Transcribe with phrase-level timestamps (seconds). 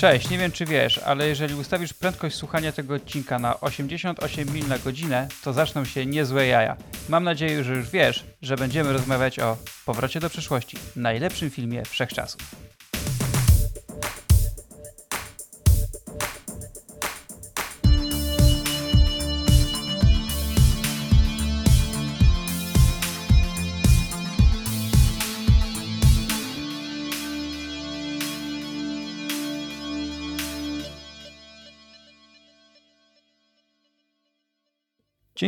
[0.00, 4.68] Cześć, nie wiem czy wiesz, ale jeżeli ustawisz prędkość słuchania tego odcinka na 88 mil
[4.68, 6.76] na godzinę, to zaczną się niezłe jaja.
[7.08, 12.69] Mam nadzieję, że już wiesz, że będziemy rozmawiać o Powrocie do przyszłości, najlepszym filmie wszechczasów.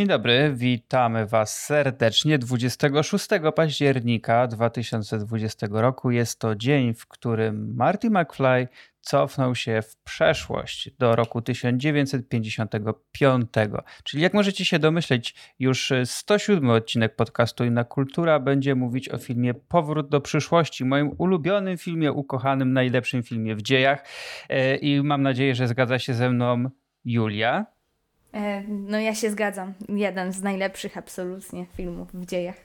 [0.02, 6.10] Dzień dobry, witamy Was serdecznie 26 października 2020 roku.
[6.10, 8.68] Jest to dzień, w którym Marty McFly
[9.00, 13.48] cofnął się w przeszłość do roku 1955.
[14.04, 19.54] Czyli jak możecie się domyśleć, już 107 odcinek podcastu Inna Kultura będzie mówić o filmie
[19.54, 24.04] Powrót do przyszłości, moim ulubionym filmie, ukochanym, najlepszym filmie w dziejach.
[24.48, 26.70] E, I mam nadzieję, że zgadza się ze mną
[27.04, 27.66] Julia.
[28.34, 29.74] E, no ja się zgadzam.
[29.88, 32.56] Jeden z najlepszych absolutnie filmów w dziejach.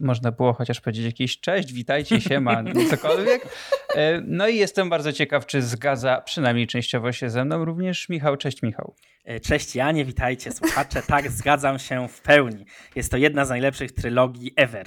[0.00, 3.48] Można było chociaż powiedzieć jakieś cześć, witajcie się, ma cokolwiek.
[3.94, 8.36] E, no i jestem bardzo ciekaw, czy zgadza przynajmniej częściowo się ze mną również Michał.
[8.36, 8.94] Cześć Michał.
[9.24, 11.02] E, cześć Janie, witajcie słuchacze.
[11.06, 12.64] Tak, zgadzam się w pełni.
[12.96, 14.84] Jest to jedna z najlepszych trylogii ever.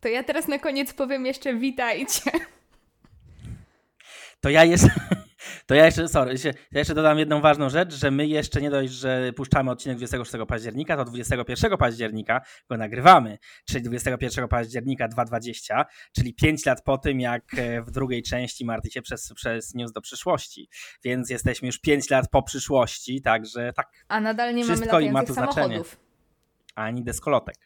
[0.00, 2.30] To ja teraz na koniec powiem jeszcze witajcie.
[4.40, 4.90] To ja jeszcze,
[5.66, 8.92] to ja jeszcze, sorry, ja jeszcze dodam jedną ważną rzecz, że my jeszcze nie dość,
[8.92, 16.34] że puszczamy odcinek 26 października, to 21 października go nagrywamy, czyli 21 października 2020, czyli
[16.34, 20.00] 5 lat po tym, jak e, w drugiej części Marty się przez, przez News do
[20.00, 20.68] przyszłości.
[21.04, 23.88] Więc jesteśmy już 5 lat po przyszłości, także tak.
[24.08, 25.70] A nadal nie mamy latających ma samochodów.
[25.70, 26.06] Znaczenie.
[26.74, 27.56] Ani deskolotek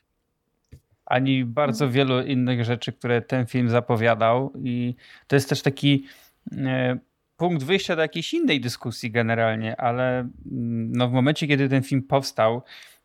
[1.10, 1.92] ani bardzo mhm.
[1.92, 4.52] wielu innych rzeczy, które ten film zapowiadał.
[4.64, 4.94] I
[5.26, 6.04] to jest też taki
[6.52, 6.98] e,
[7.40, 12.02] punkt wyjścia do jakiejś innej dyskusji generalnie, ale mm, no w momencie, kiedy ten film
[12.02, 12.62] powstał,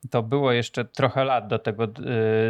[0.09, 1.87] to było jeszcze trochę lat do tego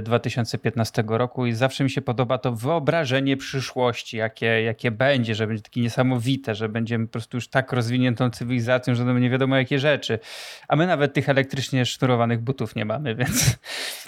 [0.03, 5.47] 2015 y, roku i zawsze mi się podoba to wyobrażenie przyszłości, jakie, jakie będzie, że
[5.47, 9.79] będzie takie niesamowite, że będziemy po prostu już tak rozwiniętą cywilizacją, że nie wiadomo jakie
[9.79, 10.19] rzeczy.
[10.67, 13.57] A my nawet tych elektrycznie sznurowanych butów nie mamy, więc,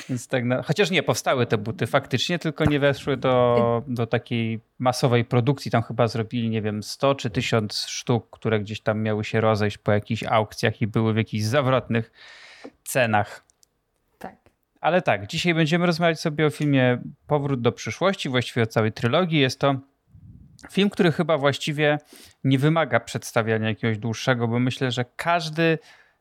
[0.09, 4.59] więc tak na, chociaż nie, powstały te buty faktycznie, tylko nie weszły do, do takiej
[4.79, 5.71] masowej produkcji.
[5.71, 9.77] Tam chyba zrobili, nie wiem, 100 czy 1000 sztuk, które gdzieś tam miały się rozejść
[9.77, 12.11] po jakichś aukcjach i były w jakichś zawrotnych
[12.83, 13.45] cenach.
[14.17, 14.35] Tak.
[14.81, 16.97] Ale tak, dzisiaj będziemy rozmawiać sobie o filmie
[17.27, 19.39] Powrót do przyszłości, właściwie o całej trylogii.
[19.39, 19.75] Jest to
[20.71, 21.97] film, który chyba właściwie
[22.43, 25.77] nie wymaga przedstawiania jakiegoś dłuższego, bo myślę, że każdy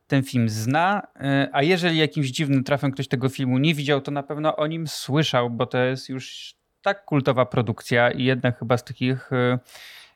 [0.07, 4.11] ten film zna, y, a jeżeli jakimś dziwnym trafem ktoś tego filmu nie widział, to
[4.11, 8.77] na pewno o nim słyszał, bo to jest już tak kultowa produkcja i jednak chyba
[8.77, 9.59] z takich y,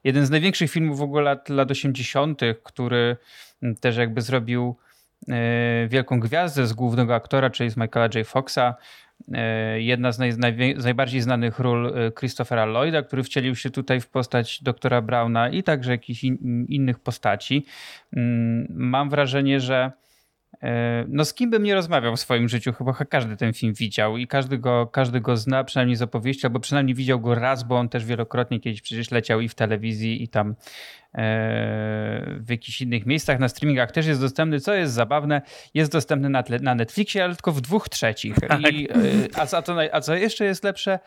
[0.04, 3.18] jeden z największych filmów w ogóle lat, lat 80., który
[3.82, 4.76] też jakby zrobił
[5.88, 8.28] wielką gwiazdę z głównego aktora, czyli z Michaela J.
[8.28, 8.76] Foxa.
[9.34, 14.08] E, jedna z, naj, najbardziej znanych ról e, Christophera Lloyda, który wcielił się tutaj w
[14.08, 17.66] postać doktora Browna i także jakichś in, innych postaci.
[18.14, 19.92] Mm, mam wrażenie, że
[21.08, 24.28] no z kim bym nie rozmawiał w swoim życiu, chyba każdy ten film widział i
[24.28, 27.90] każdy go, każdy go zna, przynajmniej z opowieści, albo przynajmniej widział go raz, bo on
[27.90, 30.56] też wielokrotnie kiedyś przecież leciał i w telewizji i tam
[31.14, 35.42] w jakichś innych miejscach, na streamingach też jest dostępny, co jest zabawne,
[35.74, 38.36] jest dostępny na, tle, na Netflixie, ale tylko w dwóch trzecich.
[38.52, 38.74] Tak.
[38.74, 38.88] I,
[39.36, 41.00] a, a, to, a co jeszcze jest lepsze,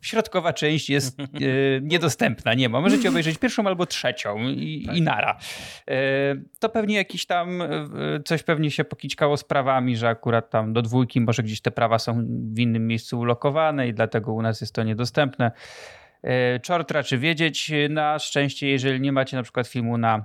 [0.00, 1.24] środkowa część jest e,
[1.82, 2.80] niedostępna, nie ma.
[2.80, 4.96] Możecie obejrzeć pierwszą albo trzecią i, tak.
[4.96, 5.38] i nara.
[5.88, 5.94] E,
[6.58, 7.68] to pewnie jakiś tam, e,
[8.24, 11.98] coś pewnie się pokićkało z prawami, że akurat tam do dwójki może gdzieś te prawa
[11.98, 15.50] są w innym miejscu ulokowane i dlatego u nas jest to niedostępne.
[16.22, 17.72] E, czort raczy wiedzieć.
[17.90, 20.24] Na szczęście, jeżeli nie macie na przykład filmu na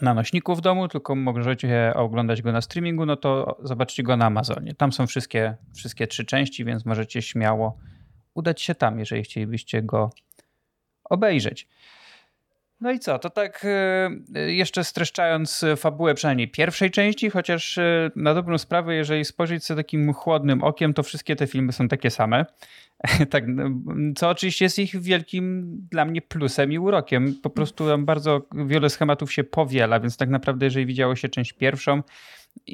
[0.00, 4.26] na nośniku w domu, tylko możecie oglądać go na streamingu, no to zobaczcie go na
[4.26, 4.74] Amazonie.
[4.74, 7.78] Tam są wszystkie, wszystkie trzy części, więc możecie śmiało
[8.34, 10.10] udać się tam, jeżeli chcielibyście go
[11.04, 11.68] obejrzeć.
[12.80, 13.66] No i co, to tak
[14.34, 19.82] e, jeszcze streszczając fabułę przynajmniej pierwszej części, chociaż e, na dobrą sprawę, jeżeli spojrzeć sobie
[19.82, 22.46] takim chłodnym okiem, to wszystkie te filmy są takie same.
[23.30, 23.70] tak, no,
[24.16, 27.34] co oczywiście jest ich wielkim dla mnie plusem i urokiem.
[27.42, 31.52] Po prostu tam bardzo wiele schematów się powiela, więc tak naprawdę jeżeli widziało się część
[31.52, 32.02] pierwszą,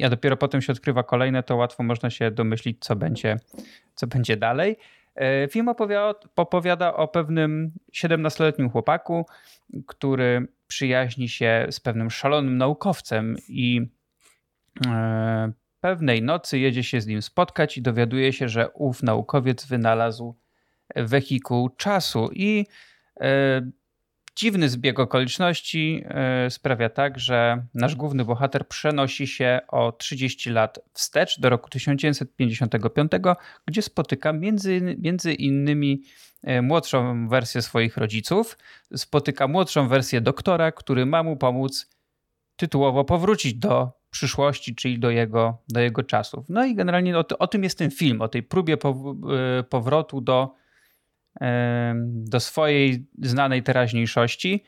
[0.04, 3.36] a dopiero potem się odkrywa kolejne, to łatwo można się domyślić, co będzie,
[3.94, 4.76] co będzie dalej.
[5.16, 9.26] E, film opowiada, opowiada o pewnym 17-letnim chłopaku,
[9.86, 13.86] który przyjaźni się z pewnym szalonym naukowcem i
[14.86, 20.34] e, pewnej nocy jedzie się z nim spotkać i dowiaduje się, że ów naukowiec wynalazł
[20.96, 22.66] wehikuł czasu i
[23.20, 23.70] e,
[24.36, 30.78] dziwny zbieg okoliczności e, sprawia tak, że nasz główny bohater przenosi się o 30 lat
[30.92, 33.12] wstecz do roku 1955,
[33.66, 36.02] gdzie spotyka między, między innymi
[36.42, 38.58] e, młodszą wersję swoich rodziców,
[38.96, 41.90] spotyka młodszą wersję doktora, który ma mu pomóc
[42.56, 46.44] tytułowo powrócić do przyszłości, czyli do jego, do jego czasów.
[46.48, 48.76] No i generalnie o, o tym jest ten film, o tej próbie
[49.68, 50.54] powrotu do
[52.04, 54.64] do swojej znanej teraźniejszości.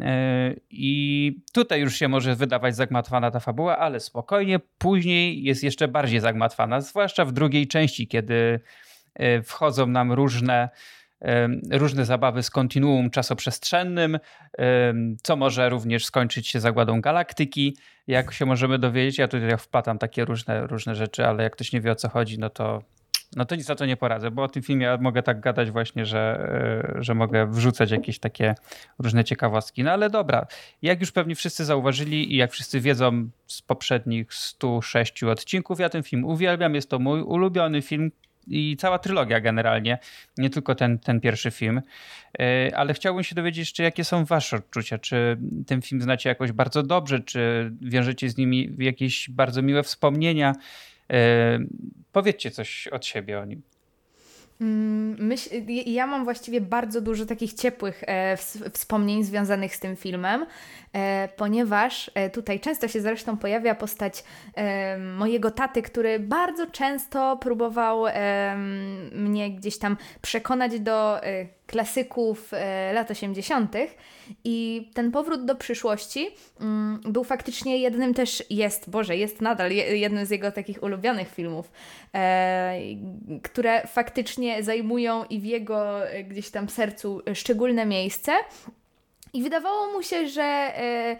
[0.00, 5.88] E, I tutaj już się może wydawać zagmatwana ta fabuła, ale spokojnie, później jest jeszcze
[5.88, 8.60] bardziej zagmatwana, zwłaszcza w drugiej części, kiedy
[9.14, 10.68] e, wchodzą nam różne,
[11.70, 14.18] różne zabawy z kontinuum czasoprzestrzennym,
[15.22, 17.76] co może również skończyć się zagładą galaktyki,
[18.06, 19.18] jak się możemy dowiedzieć.
[19.18, 22.38] Ja tutaj wpadam takie różne, różne rzeczy, ale jak ktoś nie wie o co chodzi,
[22.38, 22.82] no to
[23.36, 26.06] no to nic za to nie poradzę, bo o tym filmie mogę tak gadać właśnie,
[26.06, 26.48] że,
[26.98, 28.54] e, że mogę wrzucać jakieś takie
[28.98, 29.84] różne ciekawostki.
[29.84, 30.46] No ale dobra,
[30.82, 36.02] jak już pewnie wszyscy zauważyli i jak wszyscy wiedzą z poprzednich 106 odcinków, ja ten
[36.02, 38.10] film uwielbiam, jest to mój ulubiony film,
[38.46, 39.98] i cała trylogia generalnie,
[40.38, 41.82] nie tylko ten, ten pierwszy film.
[42.38, 44.98] E, ale chciałbym się dowiedzieć jeszcze, jakie są wasze odczucia.
[44.98, 50.54] Czy ten film znacie jakoś bardzo dobrze, czy wiążecie z nimi jakieś bardzo miłe wspomnienia?
[51.10, 51.58] E,
[52.12, 53.62] powiedzcie coś od siebie o nim.
[54.60, 55.50] Mm, myśl,
[55.86, 58.36] ja mam właściwie bardzo dużo takich ciepłych e,
[58.72, 60.46] wspomnień związanych z tym filmem,
[60.92, 64.24] e, ponieważ e, tutaj często się zresztą pojawia postać
[64.54, 68.04] e, mojego taty, który bardzo często próbował
[69.12, 71.20] mnie gdzieś tam przekonać do
[71.66, 72.52] klasyków
[72.94, 73.76] lat 80.
[74.44, 76.28] I ten powrót do przyszłości
[76.60, 81.70] mm, był faktycznie jednym też, jest, Boże, jest nadal jednym z jego takich ulubionych filmów,
[83.42, 88.32] które faktycznie zajmują i w jego e, gdzieś tam sercu szczególne miejsce.
[89.32, 91.16] I wydawało mu się, że e,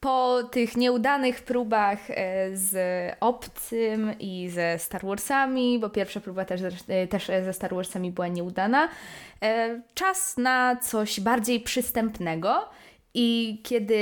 [0.00, 2.76] po tych nieudanych próbach e, z
[3.20, 6.60] Obcym i ze Star Warsami, bo pierwsza próba też,
[7.10, 8.88] też ze Star Warsami była nieudana,
[9.94, 12.68] czas na coś bardziej przystępnego.
[13.14, 13.96] I kiedy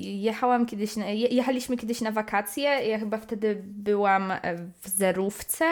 [0.00, 0.90] jechałam kiedyś,
[1.30, 4.32] jechaliśmy kiedyś na wakacje, ja chyba wtedy byłam
[4.82, 5.64] w zerówce,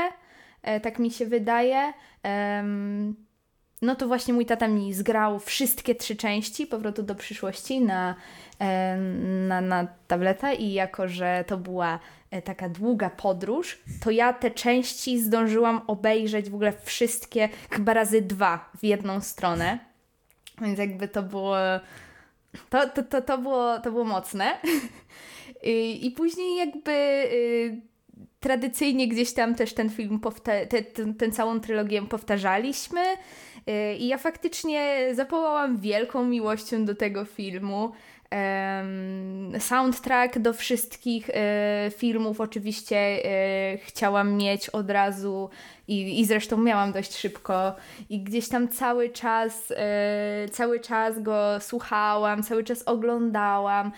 [0.67, 1.93] E, tak mi się wydaje.
[3.83, 8.15] No to właśnie mój tata mi zgrał wszystkie trzy części Powrotu do przyszłości na,
[9.49, 11.99] na, na tableta i jako, że to była
[12.31, 18.23] e, taka długa podróż, to ja te części zdążyłam obejrzeć w ogóle wszystkie chyba razy
[18.23, 19.79] dwa w jedną stronę.
[20.61, 21.57] Więc jakby to było.
[22.71, 24.47] To, to, to, to, było, to było mocne.
[25.63, 27.81] I, I później jakby y,
[28.41, 33.01] tradycyjnie gdzieś tam też ten film, te, ten, ten całą trylogię powtarzaliśmy.
[33.69, 37.93] Y, I ja faktycznie zapołałam wielką miłością do tego filmu.
[39.59, 45.51] Soundtrack do wszystkich e, filmów oczywiście e, chciałam mieć od razu
[45.89, 47.75] i, i zresztą miałam dość szybko
[48.11, 53.93] i gdzieś tam cały czas e, cały czas go słuchałam, cały czas oglądałam.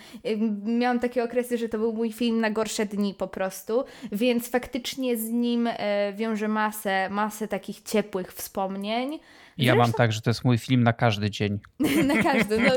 [0.64, 5.16] Miałam takie okresy, że to był mój film na gorsze dni po prostu, więc faktycznie
[5.16, 5.68] z nim
[6.14, 9.18] wiążę masę, masę takich ciepłych wspomnień.
[9.58, 11.58] Ja mam tak, że to jest mój film na każdy dzień.
[12.06, 12.70] na każdy, no.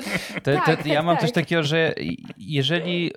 [0.44, 1.22] To, tak, to, ja tak, mam tak.
[1.22, 1.94] coś takiego, że
[2.38, 3.12] jeżeli, yy,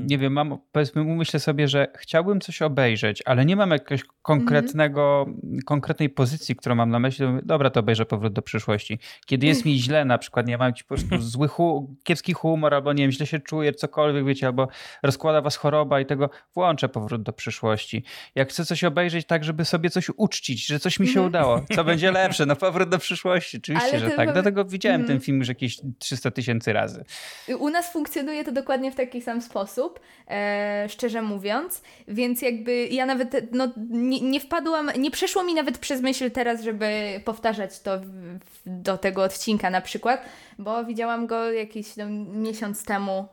[0.10, 5.26] nie wiem, mam, powiedzmy, myślę sobie, że chciałbym coś obejrzeć, ale nie mam jakiegoś konkretnego,
[5.28, 5.60] mm.
[5.66, 8.98] konkretnej pozycji, którą mam na myśli, to mówię, dobra, to obejrzę Powrót do przyszłości.
[9.26, 12.74] Kiedy jest mi źle, na przykład, nie mam ci po prostu zły, hu, kiepski humor,
[12.74, 14.68] albo nie wiem, źle się czuję, cokolwiek, wiecie, albo
[15.02, 18.04] rozkłada was choroba i tego, włączę Powrót do przyszłości.
[18.34, 21.26] Jak chcę coś obejrzeć tak, żeby sobie coś uczcić, że coś mi się mhm.
[21.26, 24.32] udało, co będzie lepsze, lepsze, no powrót do przyszłości, oczywiście, Ale że tak.
[24.32, 25.20] Dlatego widziałem ten mhm.
[25.20, 27.04] film już jakieś 300 tysięcy razy.
[27.58, 33.06] U nas funkcjonuje to dokładnie w taki sam sposób, e, szczerze mówiąc, więc jakby ja
[33.06, 38.00] nawet no, nie, nie, wpadłam, nie przeszło mi nawet przez myśl teraz, żeby powtarzać to
[38.00, 40.22] w, do tego odcinka na przykład,
[40.58, 43.28] bo widziałam go jakiś no, miesiąc temu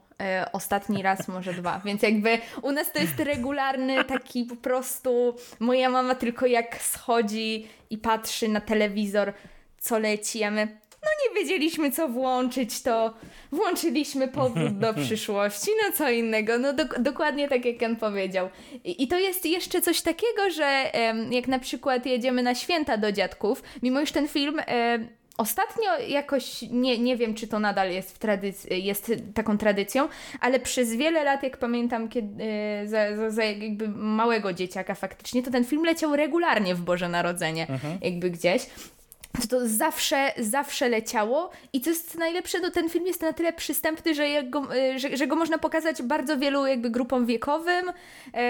[0.52, 1.82] ostatni raz, może dwa.
[1.86, 5.36] Więc jakby u nas to jest regularny taki po prostu.
[5.60, 9.34] Moja mama tylko jak schodzi i patrzy na telewizor,
[9.80, 10.68] co leci, a my.
[11.06, 13.14] No nie wiedzieliśmy, co włączyć, to
[13.52, 16.58] włączyliśmy powrót do przyszłości, no co innego.
[16.58, 18.50] No do, dokładnie tak, jak Ken powiedział.
[18.84, 22.98] I, I, to jest jeszcze coś takiego, że em, jak na przykład jedziemy na święta
[22.98, 25.08] do dziadków, mimo iż ten film em,
[25.38, 30.08] Ostatnio jakoś, nie, nie wiem czy to nadal jest, w tradyc- jest taką tradycją,
[30.42, 35.44] ale przez wiele lat, jak pamiętam, kiedy, e, za, za, za, jakby małego dzieciaka faktycznie,
[35.44, 37.98] to ten film leciał regularnie w Boże Narodzenie, mhm.
[38.02, 38.66] jakby gdzieś.
[39.42, 41.52] To to zawsze, zawsze leciało.
[41.74, 45.28] I co jest najlepsze, no ten film jest na tyle przystępny, że, go, że, że
[45.28, 48.42] go można pokazać bardzo wielu jakby grupom wiekowym yy,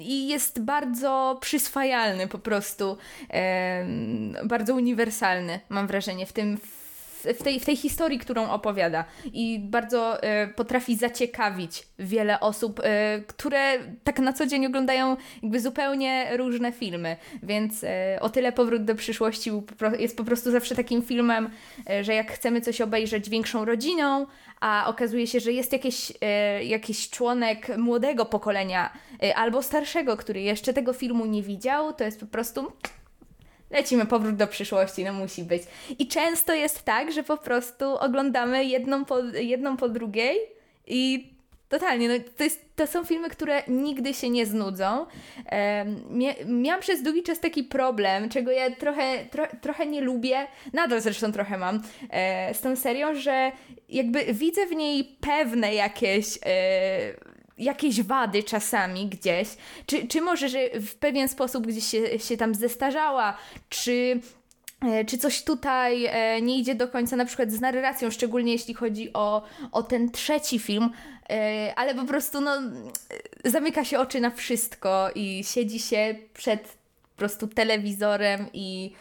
[0.00, 2.96] i jest bardzo przyswajalny po prostu,
[3.30, 6.58] yy, bardzo uniwersalny mam wrażenie w tym
[7.34, 9.04] w tej, w tej historii, którą opowiada.
[9.32, 12.82] I bardzo y, potrafi zaciekawić wiele osób, y,
[13.26, 17.88] które tak na co dzień oglądają jakby zupełnie różne filmy, więc y,
[18.20, 19.50] o tyle Powrót do przyszłości
[19.98, 21.50] jest po prostu zawsze takim filmem,
[22.02, 24.26] że jak chcemy coś obejrzeć większą rodziną,
[24.60, 26.12] a okazuje się, że jest jakiś,
[26.62, 28.92] jakiś członek młodego pokolenia
[29.34, 32.72] albo starszego, który jeszcze tego filmu nie widział, to jest po prostu
[33.70, 35.62] lecimy powrót do przyszłości, no musi być.
[35.98, 40.38] I często jest tak, że po prostu oglądamy jedną po, jedną po drugiej
[40.86, 41.30] i
[41.68, 45.06] totalnie, no to, jest, to są filmy, które nigdy się nie znudzą.
[46.10, 51.00] mia, miałam przez długi czas taki problem, czego ja trochę, tro, trochę nie lubię, nadal
[51.00, 53.52] zresztą trochę mam, e, z tą serią, że
[53.88, 56.38] jakby widzę w niej pewne jakieś...
[56.46, 57.25] E,
[57.58, 59.48] jakieś wady czasami gdzieś,
[59.86, 63.36] czy, czy może, że w pewien sposób gdzieś się, się tam zestarzała,
[63.68, 64.20] czy
[64.82, 68.74] e, czy coś tutaj e, nie idzie do końca, na przykład z narracją, szczególnie jeśli
[68.74, 70.90] chodzi o, o ten trzeci film,
[71.30, 72.58] e, ale po prostu no,
[73.44, 78.92] zamyka się oczy na wszystko i siedzi się przed po prostu telewizorem i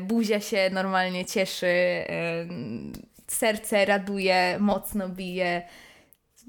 [0.00, 1.66] buzia się normalnie cieszy,
[3.26, 5.62] serce raduje, mocno bije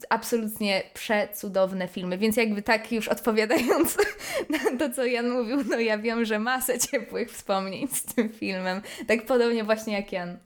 [0.09, 3.97] absolutnie przecudowne filmy, więc jakby tak już odpowiadając
[4.49, 8.81] na to, co Jan mówił, no ja wiem, że masę ciepłych wspomnień z tym filmem,
[9.07, 10.37] tak podobnie właśnie jak Jan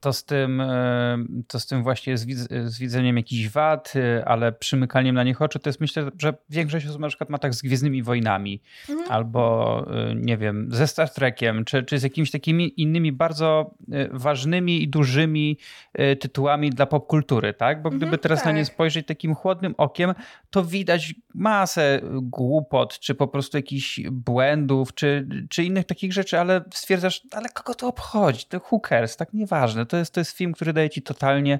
[0.00, 5.14] to z tym, e, to z tym właśnie z, widzeniem jakichś wad, e, ale przymykaniem
[5.14, 8.02] na nich oczu, to jest myślę, że większość osób na przykład ma tak z Gwiezdnymi
[8.02, 9.12] Wojnami mhm.
[9.12, 13.74] albo e, nie wiem, ze Star Trekiem, czy, czy z jakimiś takimi innymi bardzo
[14.10, 15.58] ważnymi i dużymi
[16.20, 17.82] tytułami dla popkultury, tak?
[17.82, 18.46] Bo gdyby mhm, teraz tak.
[18.46, 18.74] na nie tak.
[18.74, 20.14] spojrzeć takim chłodnym okiem,
[20.50, 26.64] to widać masę głupot, czy po prostu jakichś błędów, czy, czy innych takich rzeczy, ale
[26.74, 28.44] stwierdzasz, ale kogo to obchodzi?
[28.44, 31.58] To cares, tak nieważne to jest, to jest film, który daje ci totalnie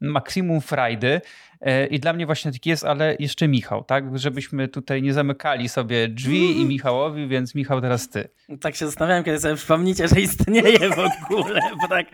[0.00, 1.20] maksimum frajdy.
[1.60, 4.18] E, I dla mnie właśnie taki jest, ale jeszcze Michał, tak?
[4.18, 8.28] Żebyśmy tutaj nie zamykali sobie drzwi i Michałowi, więc Michał teraz ty.
[8.60, 12.06] Tak się zastanawiałem, kiedy sobie przypomnicie, że istnieje w ogóle, bo tak,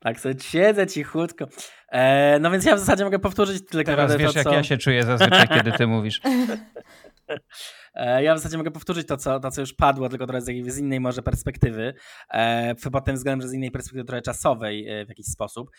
[0.00, 1.46] tak sobie siedzę cichutko.
[1.88, 4.48] E, no więc ja w zasadzie mogę powtórzyć tylko Teraz wiesz, to, co...
[4.48, 6.20] jak ja się czuję zazwyczaj, kiedy ty mówisz.
[7.96, 10.78] E, ja w zasadzie mogę powtórzyć to, co, to, co już padło, tylko trochę z,
[10.78, 11.94] innej może perspektywy,
[12.30, 15.70] e, pod tym względem, że z innej perspektywy trochę czasowej e, w jakiś sposób,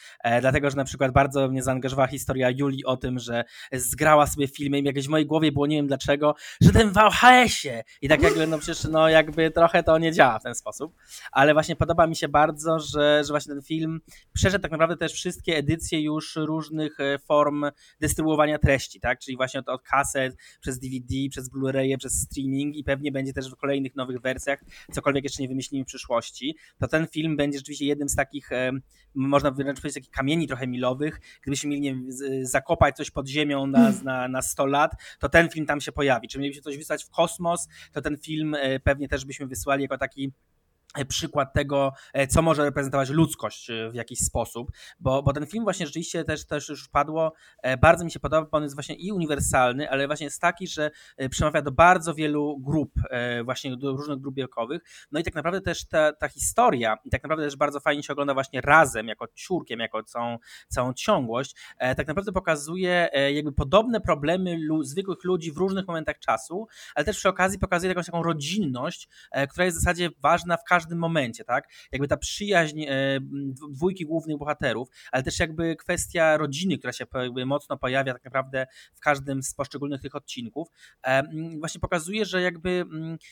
[0.42, 3.44] dlatego, że na przykład bardzo mnie zaangażowała historia Julii o tym, że
[3.74, 6.94] zgrała sobie filmy i jakieś w mojej głowie było, nie wiem dlaczego, że ten w
[6.94, 10.96] VHS-ie i tak jakby, no przecież, no jakby trochę to nie działa w ten sposób,
[11.32, 14.02] ale właśnie podoba mi się bardzo, że, że właśnie ten film
[14.34, 16.98] przeszedł tak naprawdę też wszystkie edycje już różnych
[17.28, 17.66] form
[18.00, 22.84] dystrybuowania treści, tak, czyli właśnie od, od kaset, przez DVD, przez Blu-ray, przez streaming i
[22.84, 27.08] pewnie będzie też w kolejnych nowych wersjach, cokolwiek jeszcze nie wymyślimy w przyszłości, to ten
[27.08, 28.50] film będzie rzeczywiście jednym z takich,
[29.16, 31.20] można wręcz powiedzieć, takich kamieni trochę milowych.
[31.42, 32.08] Gdybyśmy mieli nie wiem,
[32.42, 34.04] zakopać coś pod ziemią na, hmm.
[34.04, 36.28] na, na 100 lat, to ten film tam się pojawi.
[36.28, 39.98] Czy mielibyśmy coś wysłać w kosmos, to ten film e, pewnie też byśmy wysłali jako
[39.98, 40.32] taki
[41.06, 45.64] przykład tego, e, co może reprezentować ludzkość e, w jakiś sposób, bo, bo ten film
[45.64, 47.34] właśnie rzeczywiście też, też już padło,
[47.82, 50.92] bardzo mi się podoba, bo on jest właśnie i uniwersalny, ale właśnie jest taki, że
[51.30, 52.94] przemawia do bardzo wielu grup,
[53.46, 57.24] właśnie do różnych grup wiekowych, no i tak naprawdę też ta, ta historia i tak
[57.24, 60.38] naprawdę też bardzo fajnie się ogląda właśnie razem, jako ciurkiem, jako całą,
[60.68, 67.06] całą ciągłość, tak naprawdę pokazuje jakby podobne problemy zwykłych ludzi w różnych momentach czasu, ale
[67.06, 69.10] też przy okazji pokazuje jakąś taką rodzinność,
[69.50, 71.70] która jest w zasadzie ważna w każdym każdym momencie, tak?
[71.92, 73.20] Jakby ta przyjaźń e,
[73.72, 77.06] dwójki głównych bohaterów, ale też jakby kwestia rodziny, która się
[77.46, 80.68] mocno pojawia tak naprawdę w każdym z poszczególnych tych odcinków,
[81.08, 81.24] e,
[81.60, 82.86] właśnie pokazuje, że jakby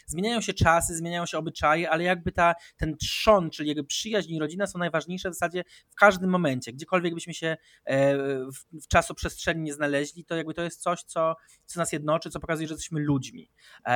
[0.06, 4.40] zmieniają się czasy, zmieniają się obyczaje, ale jakby ta, ten trzon, czyli jakby przyjaźń i
[4.40, 6.74] rodzina są najważniejsze w zasadzie w każdym momencie.
[6.74, 11.36] Gdziekolwiek byśmy się e, w, w czasoprzestrzeni nie znaleźli, to jakby to jest coś, co,
[11.66, 13.52] co nas jednoczy, co pokazuje, że jesteśmy ludźmi.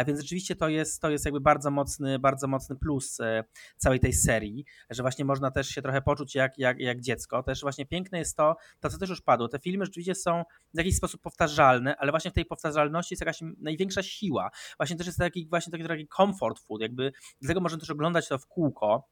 [0.08, 3.18] Więc rzeczywiście to jest, to jest jakby bardzo mocny, bardzo mocny plus
[3.77, 7.43] całej tej serii, że właśnie można też się trochę poczuć jak, jak, jak dziecko.
[7.43, 10.43] Też właśnie piękne jest to, to co też już padło, te filmy rzeczywiście są
[10.74, 14.50] w jakiś sposób powtarzalne, ale właśnie w tej powtarzalności jest jakaś największa siła.
[14.77, 18.39] Właśnie też jest taki właśnie taki, taki comfort food, jakby dlatego można też oglądać to
[18.39, 19.10] w kółko,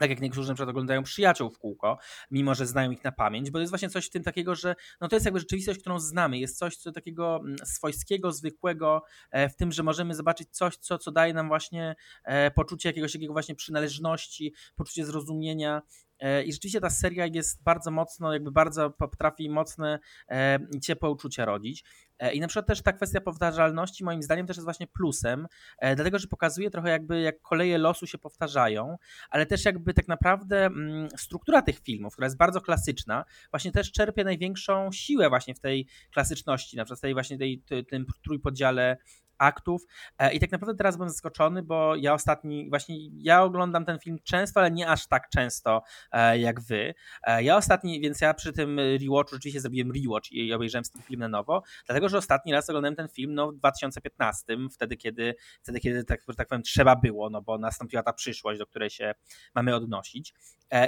[0.00, 1.98] tak jak niektórzy na przykład oglądają przyjaciół w kółko,
[2.30, 4.74] mimo że znają ich na pamięć, bo to jest właśnie coś w tym takiego, że
[5.00, 9.48] no to jest jakby rzeczywistość, którą znamy, jest coś co takiego mm, swojskiego, zwykłego, e,
[9.48, 11.94] w tym, że możemy zobaczyć coś, co, co daje nam właśnie
[12.24, 15.82] e, poczucie jakiegoś takiego właśnie przynależności, poczucie zrozumienia,
[16.22, 19.98] E, I rzeczywiście ta seria jest bardzo mocno, jakby bardzo potrafi mocne
[20.30, 21.84] e, ciepłe uczucia rodzić.
[22.22, 25.46] E, I na przykład też ta kwestia powtarzalności moim zdaniem też jest właśnie plusem,
[25.80, 28.96] dlatego że pokazuje trochę jakby jak koleje losu się powtarzają,
[29.30, 33.92] ale też jakby tak naprawdę mm, struktura tych filmów, która jest bardzo klasyczna, właśnie też
[33.92, 38.96] czerpie największą siłę właśnie w tej klasyczności, na przykład w tej właśnie tej, tym trójpodziale
[39.38, 39.82] aktów.
[40.18, 44.18] E, I tak naprawdę teraz byłem zaskoczony, bo ja ostatni, właśnie ja oglądam ten film
[44.24, 46.94] często, ale nie aż tak często e, jak wy.
[47.22, 51.20] E, ja ostatni, więc ja przy tym rewatchu rzeczywiście zrobiłem rewatch i obejrzałem ten film
[51.20, 55.80] na nowo, dlatego że ostatni raz oglądałem ten film no, w 2015, wtedy kiedy, wtedy,
[55.80, 59.14] kiedy tak, tak powiem, trzeba było, no bo nastąpiła ta przyszłość, do której się
[59.54, 60.34] mamy odnosić.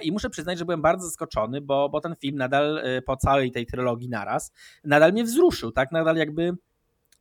[0.02, 3.66] I muszę przyznać, że byłem bardzo zaskoczony, bo, bo ten film nadal po całej tej
[3.66, 4.52] trylogii naraz,
[4.84, 5.92] nadal mnie wzruszył, tak?
[5.92, 6.56] Nadal jakby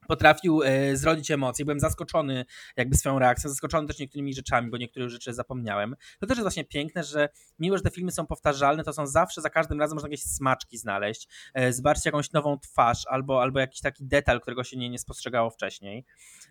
[0.07, 1.65] potrafił e, zrodzić emocje.
[1.65, 2.45] Byłem zaskoczony
[2.77, 5.95] jakby swoją reakcją, zaskoczony też niektórymi rzeczami, bo niektórych rzeczy zapomniałem.
[6.19, 7.29] To też jest właśnie piękne, że
[7.59, 10.77] mimo, że te filmy są powtarzalne, to są zawsze, za każdym razem można jakieś smaczki
[10.77, 14.99] znaleźć, e, zobaczyć jakąś nową twarz albo, albo jakiś taki detal, którego się nie, nie
[14.99, 16.05] spostrzegało wcześniej.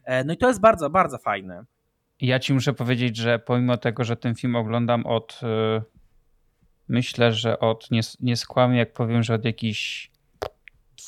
[0.05, 1.65] E, no i to jest bardzo, bardzo fajne.
[2.21, 5.41] Ja ci muszę powiedzieć, że pomimo tego, że ten film oglądam od
[6.89, 10.12] myślę, że od, nie, nie skłamię jak powiem, że od jakichś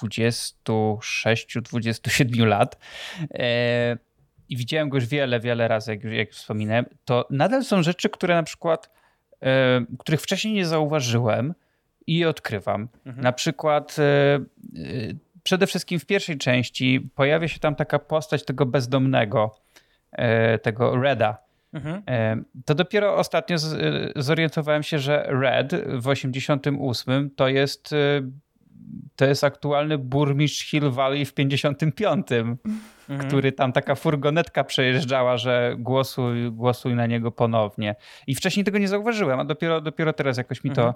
[0.02, 2.78] 26-27 lat
[3.34, 3.96] e,
[4.48, 8.34] i widziałem go już wiele, wiele razy, jak, jak wspominałem, to nadal są rzeczy, które
[8.34, 8.90] na przykład,
[9.42, 11.54] e, których wcześniej nie zauważyłem
[12.06, 12.88] i odkrywam.
[13.06, 13.24] Mhm.
[13.24, 14.40] Na przykład e,
[15.42, 19.56] przede wszystkim w pierwszej części pojawia się tam taka postać tego bezdomnego,
[20.62, 21.38] tego Reda.
[21.72, 22.02] Mhm.
[22.64, 23.56] To dopiero ostatnio
[24.16, 27.94] zorientowałem się, że Red w 88 to jest
[29.16, 32.26] to jest aktualny burmistrz Hill Valley w 55,
[33.10, 33.28] mhm.
[33.28, 37.94] który tam taka furgonetka przejeżdżała, że głosuj, głosuj na niego ponownie.
[38.26, 40.94] I wcześniej tego nie zauważyłem, a dopiero, dopiero teraz jakoś mi to mhm.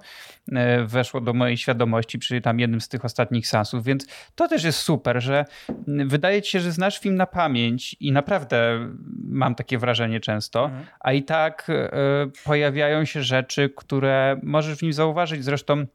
[0.53, 4.65] E, weszło do mojej świadomości przy tam jednym z tych ostatnich sansów, więc to też
[4.65, 5.45] jest super, że
[5.87, 8.89] wydaje ci się, że znasz film na pamięć i naprawdę
[9.25, 10.87] mam takie wrażenie często, mhm.
[11.01, 15.45] a i tak y, pojawiają się rzeczy, które możesz w nim zauważyć.
[15.45, 15.87] Zresztą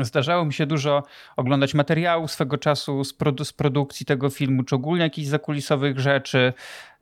[0.00, 1.02] Zdarzało mi się dużo
[1.36, 6.52] oglądać materiałów swego czasu z, produ z produkcji tego filmu, czy ogólnie jakichś zakulisowych rzeczy.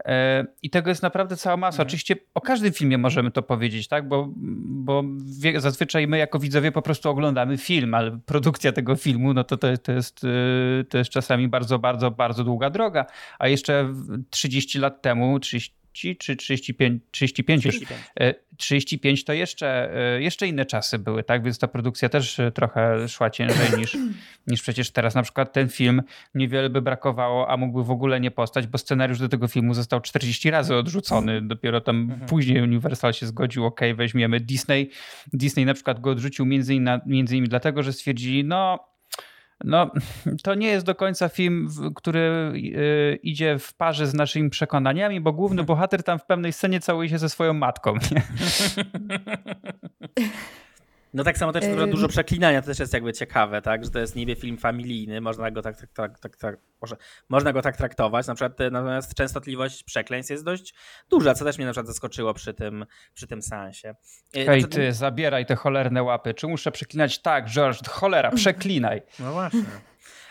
[0.04, 1.76] E, I tego jest naprawdę cała masa.
[1.76, 1.86] Mhm.
[1.86, 4.08] Oczywiście o każdym filmie możemy to powiedzieć, tak?
[4.08, 4.28] Bo,
[4.64, 5.04] bo
[5.56, 9.76] zazwyczaj my jako widzowie po prostu oglądamy film, ale produkcja tego filmu, no to, to,
[9.76, 13.06] to, jest, e, to jest czasami bardzo, bardzo, bardzo długa droga.
[13.38, 13.94] A jeszcze
[14.30, 18.00] 30 lat temu, 30, czy 35, 35, 35.
[18.58, 21.42] 35 to jeszcze, e, jeszcze inne czasy były, tak?
[21.42, 23.96] Więc ta produkcja też e, trochę szła ciężej niż,
[24.46, 25.14] niż przecież teraz.
[25.14, 26.02] Na przykład ten film
[26.34, 30.00] niewiele by brakowało, a mógłby w ogóle nie postać, bo scenariusz do tego filmu został
[30.00, 31.42] 40 razy odrzucony.
[31.42, 32.28] Dopiero tam mhm.
[32.28, 34.40] później Universal się zgodził, ok, weźmiemy.
[34.40, 34.90] Disney,
[35.32, 38.88] Disney na przykład go odrzucił między innymi, między innymi dlatego, że stwierdzili, no
[39.64, 39.90] no,
[40.44, 45.32] to nie jest do końca film, który y, idzie w parze z naszymi przekonaniami, bo
[45.32, 47.94] główny bohater tam w pewnej scenie całuje się ze swoją matką.
[51.14, 51.90] No tak samo też um...
[51.90, 55.50] dużo przeklinania, to też jest jakby ciekawe, tak, że to jest niby film familijny, można
[55.50, 56.96] go tak, tak, tak, tak, tak może,
[57.28, 60.74] można go tak traktować, na przykład natomiast częstotliwość przekleństw jest dość
[61.10, 63.94] duża, co też mnie na przykład zaskoczyło przy tym, przy tym seansie.
[64.36, 67.22] E, Hej ty, zabieraj te cholerne łapy, czy muszę przeklinać?
[67.22, 69.02] Tak, George, cholera, przeklinaj.
[69.18, 69.64] No właśnie.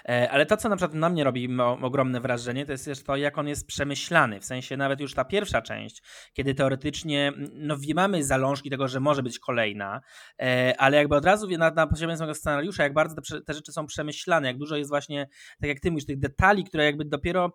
[0.10, 1.50] E, ale to, co na przykład na mnie robi
[1.82, 4.40] ogromne wrażenie, to jest też to, jak on jest przemyślany.
[4.40, 9.24] W sensie nawet już ta pierwsza część, kiedy teoretycznie no, mamy zalążki tego, że może
[9.24, 10.02] być kolejna,
[10.42, 13.72] e, ale jakby od razu na, na poziomie samego scenariusza, jak bardzo te, te rzeczy
[13.72, 15.28] są przemyślane, jak dużo jest właśnie,
[15.62, 17.52] tak jak ty mówisz, tych detali, które jakby dopiero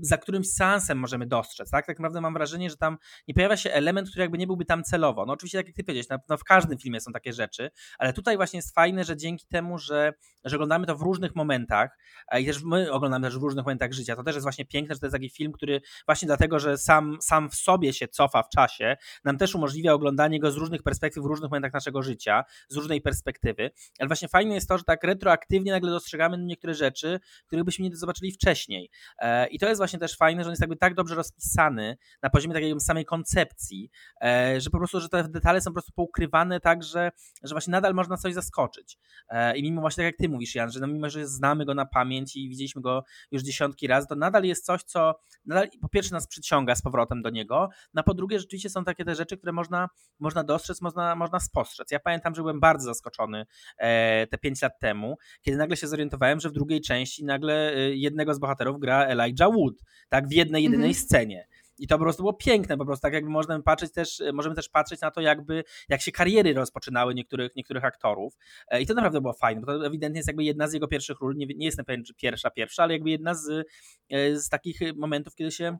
[0.00, 1.86] za którymś seansem możemy dostrzec, tak?
[1.86, 4.84] Tak naprawdę mam wrażenie, że tam nie pojawia się element, który jakby nie byłby tam
[4.84, 5.26] celowo.
[5.26, 8.36] No oczywiście, tak jak ty powiedziałeś, no w każdym filmie są takie rzeczy, ale tutaj
[8.36, 10.12] właśnie jest fajne, że dzięki temu, że,
[10.44, 11.98] że oglądamy to w różnych momentach
[12.40, 15.00] i też my oglądamy też w różnych momentach życia, to też jest właśnie piękne, że
[15.00, 18.48] to jest taki film, który właśnie dlatego, że sam, sam w sobie się cofa w
[18.48, 22.76] czasie, nam też umożliwia oglądanie go z różnych perspektyw w różnych momentach naszego życia, z
[22.76, 27.64] różnej perspektywy, ale właśnie fajne jest to, że tak retroaktywnie nagle dostrzegamy niektóre rzeczy, których
[27.64, 28.90] byśmy nie zobaczyli wcześniej.
[29.18, 32.30] E, I to jest właśnie też fajne, że on jest jakby tak dobrze rozpisany na
[32.30, 33.90] poziomie takiej samej koncepcji,
[34.22, 37.10] e, że po prostu, że te detale są po prostu poukrywane tak, że,
[37.42, 38.98] że właśnie nadal można coś zaskoczyć.
[39.28, 41.74] E, I mimo właśnie tak jak ty mówisz, Jan, że no mimo, że znamy go
[41.74, 45.88] na pamięć i widzieliśmy go już dziesiątki razy, to nadal jest coś, co nadal po
[45.88, 49.36] pierwsze nas przyciąga z powrotem do niego, no po drugie rzeczywiście są takie te rzeczy,
[49.36, 51.90] które można, można dostrzec, można, można spostrzec.
[51.90, 53.46] Ja pamiętam, że byłem bardzo zaskoczony
[53.78, 58.34] e, te pięć lat temu, kiedy nagle się zorientowałem, że w drugiej części nagle jednego
[58.34, 59.74] z bohaterów gra Elijah Wood,
[60.08, 61.04] tak, w jednej, jedynej mhm.
[61.04, 61.48] scenie.
[61.78, 64.68] I to po prostu było piękne, po prostu tak jakby możemy patrzeć też, możemy też
[64.68, 68.36] patrzeć na to, jakby jak się kariery rozpoczynały niektórych, niektórych aktorów.
[68.68, 71.20] E, I to naprawdę było fajne, bo to ewidentnie jest jakby jedna z jego pierwszych
[71.20, 71.36] ról.
[71.36, 73.66] Nie, nie jestem pewien, czy pierwsza, pierwsza, ale jakby jedna z,
[74.10, 75.78] e, z takich momentów, kiedy się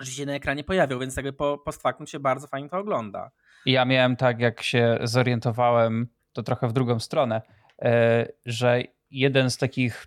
[0.00, 3.30] rzeczywiście na ekranie pojawił, więc jakby po, post factum się bardzo fajnie to ogląda.
[3.66, 7.42] Ja miałem tak, jak się zorientowałem, to trochę w drugą stronę,
[7.82, 10.06] e, że jeden z takich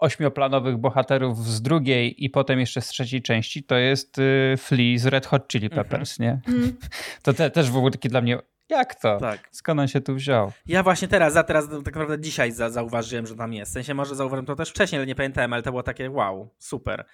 [0.00, 5.06] ośmioplanowych bohaterów z drugiej i potem jeszcze z trzeciej części, to jest y, Flea z
[5.06, 5.84] Red Hot Chili mhm.
[5.84, 6.40] Peppers, nie?
[6.48, 6.76] Mm.
[7.22, 8.38] To te, też w ogóle taki dla mnie
[8.70, 9.18] jak to?
[9.20, 9.48] Tak.
[9.50, 10.52] Skąd on się tu wziął?
[10.66, 13.70] Ja właśnie teraz, za teraz tak naprawdę dzisiaj za, zauważyłem, że tam jest.
[13.70, 16.48] W sensie może zauważyłem to też wcześniej, ale nie pamiętałem, ale to było takie wow,
[16.58, 17.04] super.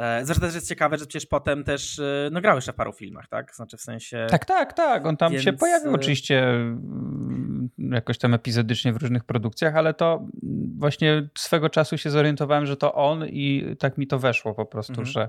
[0.00, 2.92] E, zresztą też jest ciekawe, że przecież potem też e, no, grał jeszcze w paru
[2.92, 3.54] filmach, tak?
[3.54, 4.26] Znaczy w sensie...
[4.30, 5.06] Tak, tak, tak.
[5.06, 5.44] On tam Więc...
[5.44, 10.26] się pojawił e, oczywiście mm, jakoś tam epizodycznie w różnych produkcjach, ale to
[10.78, 14.92] właśnie swego czasu się zorientowałem, że to on i tak mi to weszło po prostu,
[14.92, 15.06] mhm.
[15.06, 15.28] że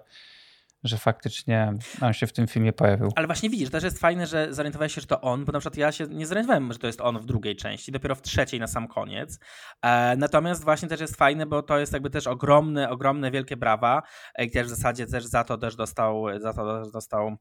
[0.84, 3.10] że faktycznie on się w tym filmie pojawił.
[3.15, 5.78] Ale właśnie widzisz, też jest fajne, że zorientowałeś się, że to on, bo na przykład
[5.78, 8.67] ja się nie zorientowałem, że to jest on w drugiej części, dopiero w trzeciej na
[8.67, 9.39] sam koniec.
[9.82, 14.02] E, natomiast właśnie też jest fajne, bo to jest jakby też ogromne, ogromne, wielkie brawa,
[14.36, 17.38] e, też w zasadzie też za to też dostał, za to też dostał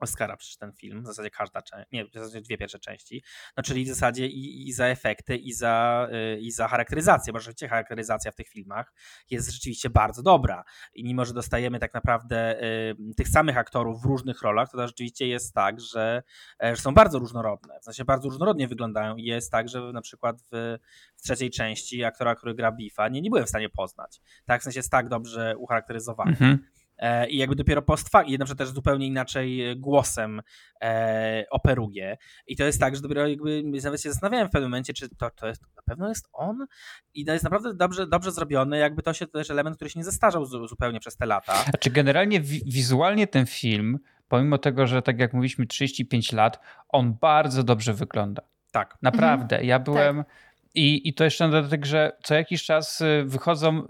[0.00, 3.22] Oscara przecież ten film, w zasadzie każda część, nie, w zasadzie dwie pierwsze części,
[3.56, 7.38] no czyli w zasadzie i, i za efekty, i za, y, i za charakteryzację, bo
[7.38, 8.92] rzeczywiście charakteryzacja w tych filmach
[9.30, 14.04] jest rzeczywiście bardzo dobra i mimo, że dostajemy tak naprawdę y, tych samych aktorów w
[14.04, 16.22] różnych rolach, to, to rzeczywiście jest tak, że,
[16.62, 20.00] e, że są bardzo różnorodne, w sensie bardzo różnorodnie wyglądają i jest tak, że na
[20.00, 20.78] przykład w,
[21.16, 24.64] w trzeciej części aktora, który gra Bifa, nie, nie byłem w stanie poznać, tak, w
[24.64, 26.30] sensie jest tak dobrze ucharakteryzowany.
[26.30, 26.73] Mhm.
[26.98, 30.42] E, i jakby dopiero post factum, i na przykład też zupełnie inaczej głosem
[30.82, 32.16] e, operuje.
[32.46, 35.30] I to jest tak, że dopiero jakby nawet się zastanawiałem w pewnym momencie, czy to,
[35.30, 36.66] to jest, na pewno jest on?
[37.14, 40.00] I to jest naprawdę dobrze, dobrze zrobione, jakby to się to też element, który się
[40.00, 41.62] nie zestarzał zupełnie przez te lata.
[41.62, 47.14] Znaczy generalnie wi wizualnie ten film, pomimo tego, że tak jak mówiliśmy 35 lat, on
[47.20, 48.42] bardzo dobrze wygląda.
[48.72, 48.96] Tak.
[49.02, 49.56] Naprawdę.
[49.56, 49.68] Mhm.
[49.68, 50.16] Ja byłem...
[50.16, 53.82] Tak i, I to jeszcze na dodatek, że co jakiś czas y, wychodzą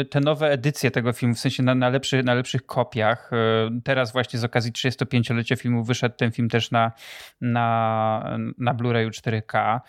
[0.00, 3.30] y, te nowe edycje tego filmu, w sensie na, na, lepszy, na lepszych kopiach.
[3.32, 6.92] Y, teraz właśnie z okazji 35-lecia filmu wyszedł ten film też na,
[7.40, 9.80] na, na Blu-rayu 4K.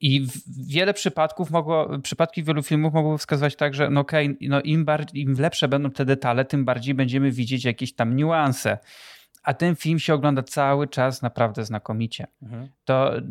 [0.00, 0.26] I
[0.68, 5.22] wiele przypadków mogło, przypadki wielu filmów mogły wskazywać tak, że no okay, no im, bardziej,
[5.22, 8.78] im lepsze będą te detale, tym bardziej będziemy widzieć jakieś tam niuanse
[9.42, 12.26] a ten film się ogląda cały czas naprawdę znakomicie.
[12.42, 12.68] Mhm.
[12.84, 13.22] To y,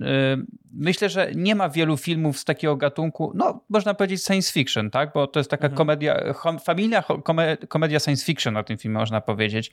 [0.74, 5.12] myślę, że nie ma wielu filmów z takiego gatunku, no można powiedzieć science fiction, tak?
[5.14, 5.78] Bo to jest taka mhm.
[5.78, 7.04] komedia, hom, familia
[7.70, 9.72] komedia science fiction na tym filmie, można powiedzieć,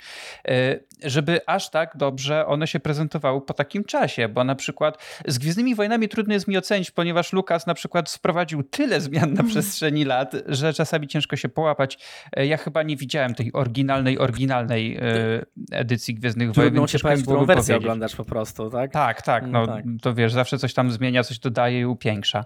[0.48, 5.38] y, żeby aż tak dobrze one się prezentowały po takim czasie, bo na przykład z
[5.38, 10.04] Gwiezdnymi Wojnami trudno jest mi ocenić, ponieważ Lukas na przykład wprowadził tyle zmian na przestrzeni
[10.04, 11.98] lat, że czasami ciężko się połapać.
[12.38, 16.72] Y, ja chyba nie widziałem tej oryginalnej, oryginalnej y, edycji Gwiezdnych Gwiezdnych Wojen.
[16.72, 17.84] Trudno się powiedzieć, którą wersję powiedzieć.
[17.84, 18.92] oglądasz po prostu, tak?
[18.92, 19.84] Tak, tak, no tak.
[20.02, 22.44] to wiesz, zawsze coś tam zmienia, coś dodaje i upiększa.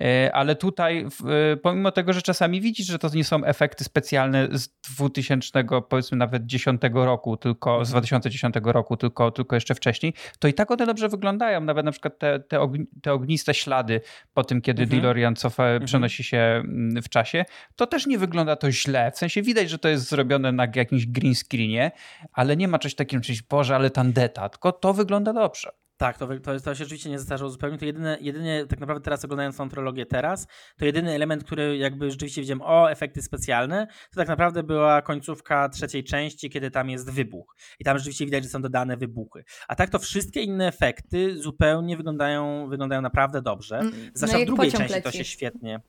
[0.00, 1.06] E, ale tutaj,
[1.52, 6.18] e, pomimo tego, że czasami widzisz, że to nie są efekty specjalne z 2000, powiedzmy
[6.18, 8.72] nawet 10 roku, tylko z 2010 mhm.
[8.74, 11.60] roku, tylko, tylko jeszcze wcześniej, to i tak one dobrze wyglądają.
[11.60, 14.00] Nawet na przykład te, te, ogni, te ogniste ślady
[14.34, 15.00] po tym, kiedy mhm.
[15.00, 15.84] DeLorean cofa, mhm.
[15.84, 17.44] przenosi się mm, w czasie,
[17.76, 19.12] to też nie wygląda to źle.
[19.12, 21.90] W sensie widać, że to jest zrobione na jakimś green screenie,
[22.32, 23.13] ale nie ma czegoś takiego,
[23.50, 25.70] Boże, ale tandeta, tylko to wygląda dobrze.
[25.96, 27.78] Tak, to, to, to się rzeczywiście nie zestarzało zupełnie.
[27.78, 30.46] To jedyne, jedynie, tak naprawdę teraz oglądając tą trylogię teraz,
[30.78, 35.68] to jedyny element, który jakby rzeczywiście widziałem, o, efekty specjalne, to tak naprawdę była końcówka
[35.68, 37.56] trzeciej części, kiedy tam jest wybuch.
[37.78, 39.44] I tam rzeczywiście widać, że są dodane wybuchy.
[39.68, 43.78] A tak to wszystkie inne efekty zupełnie wyglądają, wyglądają naprawdę dobrze.
[43.78, 45.02] Mm, Zwłaszcza no w drugiej części leci.
[45.04, 45.80] to się świetnie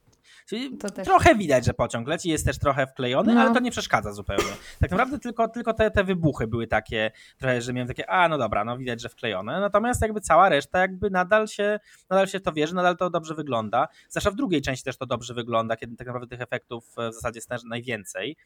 [0.46, 3.42] Czyli trochę widać, że pociąg leci, jest też trochę wklejony, no.
[3.42, 4.52] ale to nie przeszkadza zupełnie.
[4.80, 8.38] Tak naprawdę tylko, tylko te, te wybuchy były takie, trochę, że miałem takie, a no
[8.38, 9.60] dobra, no widać, że wklejone.
[9.60, 11.80] Natomiast jakby cała reszta jakby nadal się,
[12.10, 13.88] nadal się to wierzy, nadal to dobrze wygląda.
[14.10, 17.38] Zwłaszcza w drugiej części też to dobrze wygląda, kiedy tak naprawdę tych efektów w zasadzie
[17.38, 18.38] jest najwięcej.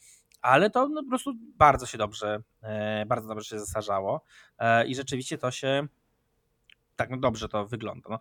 [0.41, 4.21] Ale to no, po prostu bardzo się dobrze, e, bardzo dobrze się zastarzało
[4.59, 5.87] e, i rzeczywiście to się
[6.99, 8.09] tak no dobrze to wygląda.
[8.09, 8.19] No,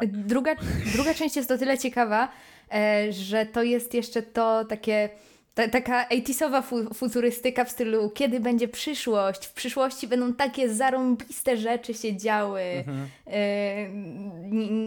[0.00, 0.10] tak.
[0.10, 0.54] Druga,
[0.94, 2.28] druga część jest o tyle ciekawa,
[2.74, 5.08] e, że to jest jeszcze to takie
[5.56, 11.56] ta, taka 80 fu futurystyka w stylu, kiedy będzie przyszłość, w przyszłości będą takie zarąbiste
[11.56, 13.08] rzeczy się działy mhm.
[13.26, 13.88] e,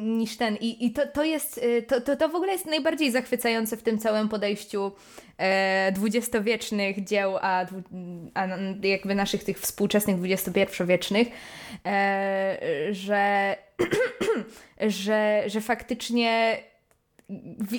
[0.01, 0.55] niż ten.
[0.55, 3.83] I, i to, to jest, e, to, to, to w ogóle jest najbardziej zachwycające w
[3.83, 4.91] tym całym podejściu
[5.37, 7.65] e, dwudziestowiecznych dzieł, a,
[8.33, 8.47] a
[8.83, 11.27] jakby naszych tych współczesnych dwudziestopierwowiecznych,
[11.85, 12.57] e,
[12.91, 13.55] że,
[14.87, 16.57] że, że faktycznie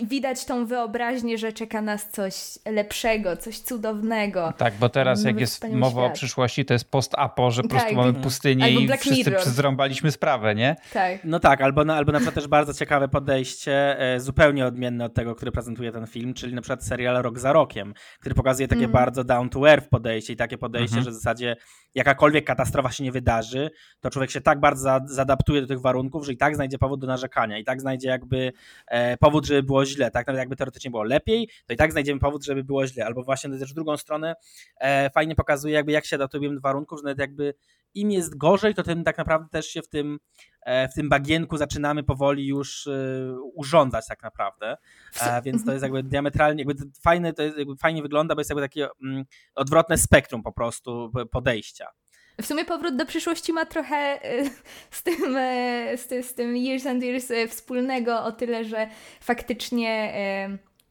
[0.03, 2.35] widać tą wyobraźnię, że czeka nas coś
[2.67, 4.53] lepszego, coś cudownego.
[4.57, 6.13] Tak, bo teraz jak jest mowa świat.
[6.13, 7.97] o przyszłości, to jest post-apo, że po prostu tak.
[7.97, 9.45] mamy pustynię albo i Black wszyscy Mirror.
[9.49, 10.77] zrąbaliśmy sprawę, nie?
[10.93, 11.25] Tak.
[11.25, 15.15] No tak, albo na, albo na przykład też bardzo ciekawe podejście, e, zupełnie odmienne od
[15.15, 18.81] tego, które prezentuje ten film, czyli na przykład serial Rok za Rokiem, który pokazuje takie
[18.81, 18.93] mm.
[18.93, 21.05] bardzo down to earth podejście i takie podejście, mm -hmm.
[21.05, 21.57] że w zasadzie
[21.95, 26.27] jakakolwiek katastrofa się nie wydarzy, to człowiek się tak bardzo za, zadaptuje do tych warunków,
[26.27, 28.53] że i tak znajdzie powód do narzekania, i tak znajdzie jakby
[28.87, 30.27] e, powód, żeby było źle, tak?
[30.27, 33.07] Nawet jakby teoretycznie było lepiej, to i tak znajdziemy powód, żeby było źle.
[33.07, 34.35] Albo właśnie też w drugą stronę
[34.81, 37.55] e, fajnie pokazuje, jakby jak się adaptujemy do warunków, że nawet jakby
[37.95, 40.19] im jest gorzej, to tym tak naprawdę też się w tym,
[40.63, 42.93] e, w tym bagienku zaczynamy powoli już e,
[43.55, 44.77] urządzać tak naprawdę.
[45.21, 48.51] E, więc to jest jakby diametralnie, jakby fajne, to jest, jakby fajnie wygląda, bo jest
[48.51, 49.25] jakby takie mm,
[49.55, 51.87] odwrotne spektrum po prostu podejścia.
[52.43, 54.19] W sumie powrót do przyszłości ma trochę
[54.91, 55.17] z tym,
[55.97, 58.89] z tym, z tym Years and Years wspólnego o tyle, że
[59.21, 60.13] faktycznie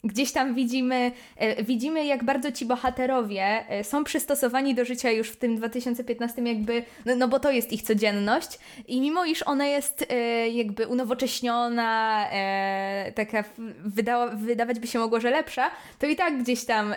[0.03, 5.29] Gdzieś tam widzimy, e, widzimy, jak bardzo ci bohaterowie e, są przystosowani do życia już
[5.29, 8.59] w tym 2015, jakby, no, no bo to jest ich codzienność.
[8.87, 12.25] I mimo iż ona jest e, jakby unowocześniona,
[13.15, 13.43] taka
[13.85, 16.95] wydała, wydawać by się mogło, że lepsza, to i tak gdzieś tam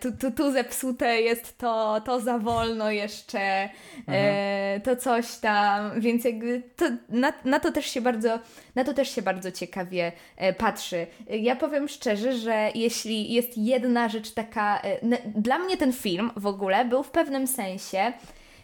[0.00, 4.80] tu, tu, tu zepsute jest to, to za wolno jeszcze, mhm.
[4.80, 8.38] to coś tam, więc jakby to, na, na to też się bardzo,
[8.74, 10.12] na to też się bardzo ciekawie
[10.58, 11.06] patrzy.
[11.28, 14.80] Ja powiem szczerze, że że jeśli jest jedna rzecz taka.
[14.80, 14.98] E,
[15.34, 18.12] dla mnie ten film w ogóle był w pewnym sensie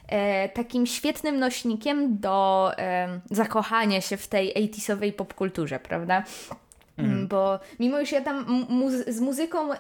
[0.09, 6.25] e, takim świetnym nośnikiem do e, zakochania się w tej 80 popkulturze, prawda?
[7.05, 7.29] Mm.
[7.29, 8.67] Bo mimo, że ja tam
[9.07, 9.77] z muzyką y,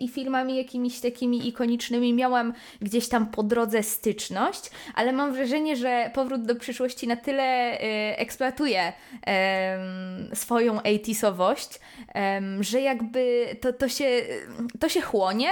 [0.00, 6.10] i filmami jakimiś takimi ikonicznymi miałam gdzieś tam po drodze styczność, ale mam wrażenie, że
[6.14, 8.92] Powrót do przyszłości na tyle y, eksploatuje
[10.32, 11.78] y, swoją 80sowość,
[12.60, 14.22] że jakby to, to, się,
[14.80, 15.48] to się chłonie.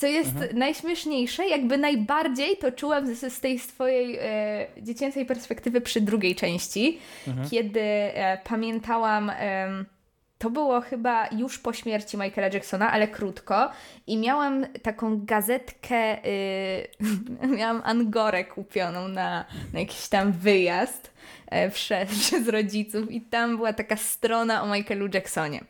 [0.00, 0.58] Co jest mhm.
[0.58, 6.98] najśmieszniejsze, jakby najbardziej to czułam z, z tej swojej e, dziecięcej perspektywy przy drugiej części,
[7.28, 7.50] mhm.
[7.50, 9.30] kiedy e, pamiętałam.
[9.30, 9.84] E,
[10.40, 13.70] to było chyba już po śmierci Michaela Jacksona, ale krótko.
[14.06, 16.18] I miałam taką gazetkę,
[17.40, 21.09] yy, miałam Angorę kupioną na, na jakiś tam wyjazd
[21.50, 25.64] e, przez, przez rodziców i tam była taka strona o Michaelu Jacksonie.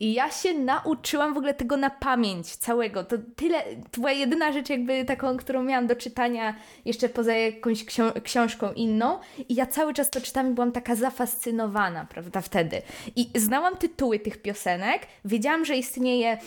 [0.00, 3.04] I ja się nauczyłam w ogóle tego na pamięć całego.
[3.04, 7.84] To tyle, to była jedyna rzecz jakby taką, którą miałam do czytania jeszcze poza jakąś
[7.84, 12.82] ksią książką inną i ja cały czas to czytam i byłam taka zafascynowana, prawda, wtedy.
[13.16, 16.38] I znałam tytuły tych piosenek, wiedziałam, że istnieje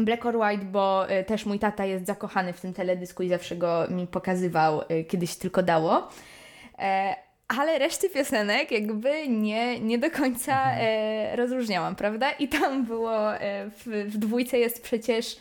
[0.00, 3.56] Black or White, bo y, też mój tata jest zakochany w tym teledysku i zawsze
[3.56, 6.08] go mi pokazywał, y, kiedyś tylko dało.
[7.48, 10.78] Ale reszty piosenek jakby nie, nie do końca mhm.
[10.80, 12.30] e, rozróżniałam, prawda?
[12.30, 15.36] I tam było, e, w, w dwójce jest przecież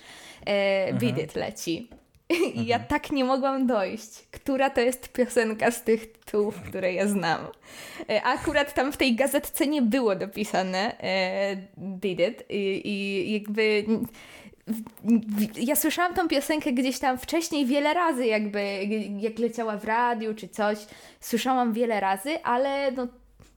[0.46, 0.98] e, mhm.
[0.98, 1.90] Beat It leci.
[2.54, 2.90] I ja mhm.
[2.90, 7.48] tak nie mogłam dojść, która to jest piosenka z tych tytułów, które ja znam.
[8.10, 13.86] E, akurat tam w tej gazetce nie było dopisane e, Did It i, i jakby
[15.56, 18.84] ja słyszałam tą piosenkę gdzieś tam wcześniej wiele razy, jakby
[19.20, 20.78] jak leciała w radiu czy coś.
[21.20, 23.08] Słyszałam wiele razy, ale no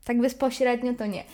[0.04, 1.24] tak bezpośrednio to nie.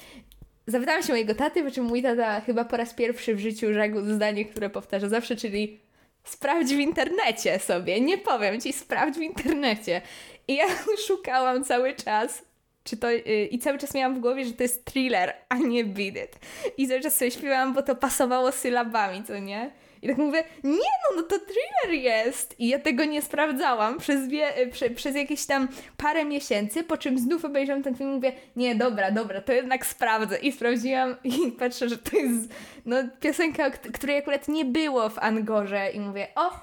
[0.66, 4.00] Zapytałam się mojego taty, po czym mój tata chyba po raz pierwszy w życiu rzekł
[4.00, 5.80] zdanie, które powtarza zawsze, czyli
[6.24, 8.00] sprawdź w internecie sobie.
[8.00, 10.02] Nie powiem ci, sprawdź w internecie.
[10.48, 10.64] I ja
[11.06, 12.42] szukałam cały czas
[12.84, 15.84] czy to, yy, I cały czas miałam w głowie, że to jest thriller, a nie
[15.84, 16.38] beat it.
[16.76, 19.70] I cały czas sobie śpiewałam, bo to pasowało sylabami, co nie?
[20.02, 22.60] I tak mówię, nie no, no to thriller jest!
[22.60, 26.96] I ja tego nie sprawdzałam przez, wie, y, prze, przez jakieś tam parę miesięcy, po
[26.96, 30.38] czym znów obejrzałam ten film i mówię, nie, dobra, dobra, to jednak sprawdzę.
[30.38, 32.54] I sprawdziłam i patrzę, że to jest
[32.86, 36.50] no, piosenka, której akurat nie było w Angorze i mówię, o,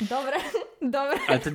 [0.00, 0.38] dobra,
[0.82, 1.18] dobra.
[1.28, 1.50] Ale to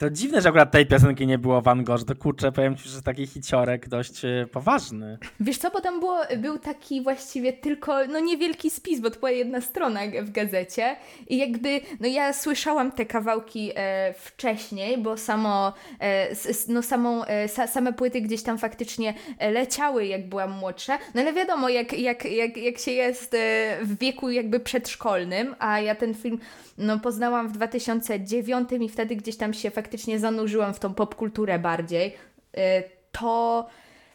[0.00, 3.02] To dziwne, że akurat tej piosenki nie było Van Gogh, to kurczę, powiem ci, że
[3.02, 5.18] taki hiciorek dość e, poważny.
[5.40, 9.30] Wiesz co, bo tam było, był taki właściwie tylko, no niewielki spis, bo to była
[9.30, 10.96] jedna strona w gazecie
[11.28, 17.24] i jakby, no ja słyszałam te kawałki e, wcześniej, bo samo, e, s, no samą,
[17.24, 21.68] e, sa, same płyty gdzieś tam faktycznie e, leciały, jak byłam młodsza, no ale wiadomo,
[21.68, 26.38] jak, jak, jak, jak się jest e, w wieku jakby przedszkolnym, a ja ten film
[26.78, 32.16] no, poznałam w 2009 i wtedy gdzieś tam się faktycznie zanurzyłam w tą popkulturę bardziej,
[32.56, 33.66] e, to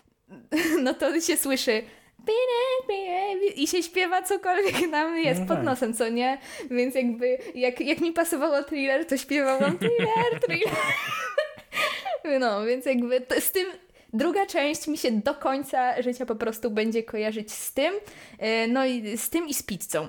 [0.83, 1.83] no to się słyszy
[3.55, 5.65] i się śpiewa cokolwiek nam jest No pod tak.
[5.65, 6.37] nosem, co nie?
[6.71, 10.73] Więc jakby, jak, jak mi pasowało thriller, to śpiewałam thriller, thriller.
[12.39, 13.67] No, więc jakby to, z tym
[14.13, 17.93] druga część mi się do końca życia po prostu będzie kojarzyć z tym,
[18.39, 20.07] e, no i z tym i z pizzą.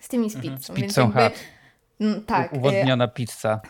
[0.00, 0.74] Z tym i z pizzą.
[0.74, 1.44] Z więc pizzą jakby, Hut.
[2.00, 2.52] mm, tak.
[2.52, 3.60] Uwodniona pizza.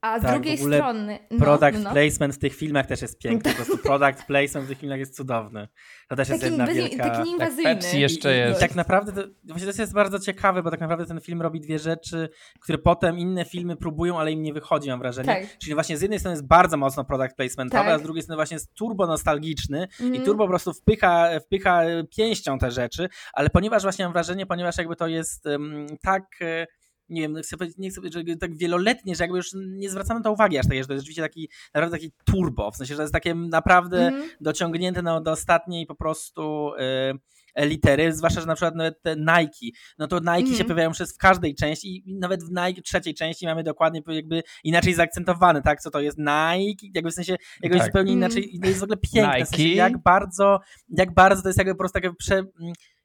[0.00, 1.18] A z Tak, w drugiej ogóle strony...
[1.30, 1.90] No, Product no.
[1.90, 3.50] placement w tych filmach też jest piękny.
[3.50, 5.68] Po prostu product placement w tych filmach jest cudowny.
[6.08, 7.10] To też jest Taki, jedna bez, wielka...
[7.10, 7.52] taki Tak.
[7.62, 8.58] Pepsi jeszcze I, i, jest.
[8.58, 11.60] I tak naprawdę, to, właśnie to jest bardzo ciekawe, bo tak naprawdę ten film robi
[11.60, 12.28] dwie rzeczy,
[12.60, 15.28] które potem inne filmy próbują, ale im nie wychodzi, mam wrażenie.
[15.28, 15.58] Tak.
[15.58, 17.94] Czyli właśnie z jednej strony jest bardzo mocno product placementowy, Tak.
[17.94, 20.24] a z drugiej strony właśnie jest turbo nostalgiczny i Mhm.
[20.24, 21.82] turbo po prostu wpycha, wpycha
[22.16, 26.24] pięścią te rzeczy, ale ponieważ właśnie mam wrażenie, ponieważ jakby to jest um, tak...
[26.40, 26.66] e,
[27.08, 30.20] Nie wiem, chcę powiedzieć, nie chcę powiedzieć, że tak wieloletnie, że jakby już nie zwracamy
[30.20, 32.94] na to uwagi aż tak, że to jest rzeczywiście taki, naprawdę taki turbo, w sensie,
[32.94, 34.30] że to jest takie naprawdę Mhm.
[34.40, 37.18] dociągnięte no, do ostatniej po prostu y,
[37.66, 40.66] litery, zwłaszcza, że na przykład nawet te Nike, no to Nike się Mhm.
[40.66, 44.94] pojawiają przez w każdej części i nawet w Nike trzeciej części mamy dokładnie jakby inaczej
[44.94, 47.86] zaakcentowane, tak, co to jest Nike, jakby w sensie jakby Tak.
[47.86, 48.32] zupełnie Mhm.
[48.32, 49.76] inaczej i to jest w ogóle piękne, w sensie Nike.
[49.76, 52.42] jak bardzo, jak bardzo to jest jakby po prostu takie prze,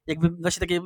[0.07, 0.81] jakby właśnie takie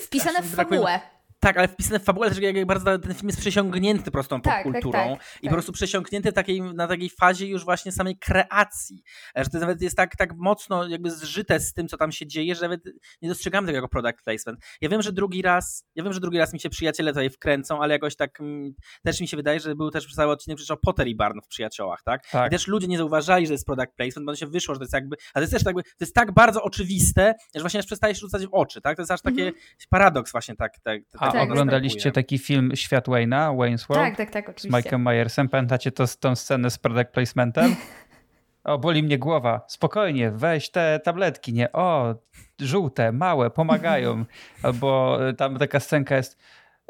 [0.00, 1.00] Wpisane aż w brakuje- fabułę.
[1.46, 4.64] Tak, ale wpisane w fabułę też jak bardzo ten film jest przesiągnięty prostą Tak, tak,
[4.64, 5.50] popkulturą tak, i tak.
[5.50, 9.02] po prostu przesiąknięty takiej, na takiej fazie już właśnie samej kreacji,
[9.36, 12.54] że to nawet jest tak, tak mocno jakby zżyte z tym, co tam się dzieje,
[12.54, 12.80] że nawet
[13.22, 14.60] nie dostrzegamy tego jako product placement.
[14.80, 17.82] Ja wiem, że drugi raz, ja wiem, że drugi raz mi się przyjaciele tutaj wkręcą,
[17.82, 18.72] ale jakoś tak mm,
[19.04, 21.48] też mi się wydaje, że był też cały odcinek przecież o Potter i Barn w
[21.48, 22.28] Przyjaciołach, tak?
[22.30, 22.46] Tak.
[22.46, 24.84] I też ludzie nie zauważali, że jest product placement, bo to się wyszło, że to
[24.84, 27.86] jest jakby, a to jest też jakby, to jest tak bardzo oczywiste, że właśnie aż
[27.86, 28.96] przestaje się rzucać w oczy, tak?
[28.96, 29.52] To jest aż takie
[29.90, 30.72] paradoks właśnie tak.
[30.82, 31.50] tak, tak Tak.
[31.50, 34.04] oglądaliście taki film Świat Wayne'a, Wayne's World?
[34.04, 34.90] Tak, tak, tak, z oczywiście.
[34.90, 35.48] Mike'em Myersem.
[35.48, 37.76] Pamiętacie to, tą scenę z product placementem?
[38.64, 39.64] O, boli mnie głowa.
[39.68, 41.72] Spokojnie, weź te tabletki, nie?
[41.72, 42.14] O,
[42.60, 44.24] żółte, małe, pomagają.
[44.62, 46.38] Albo y, tam taka scenka jest.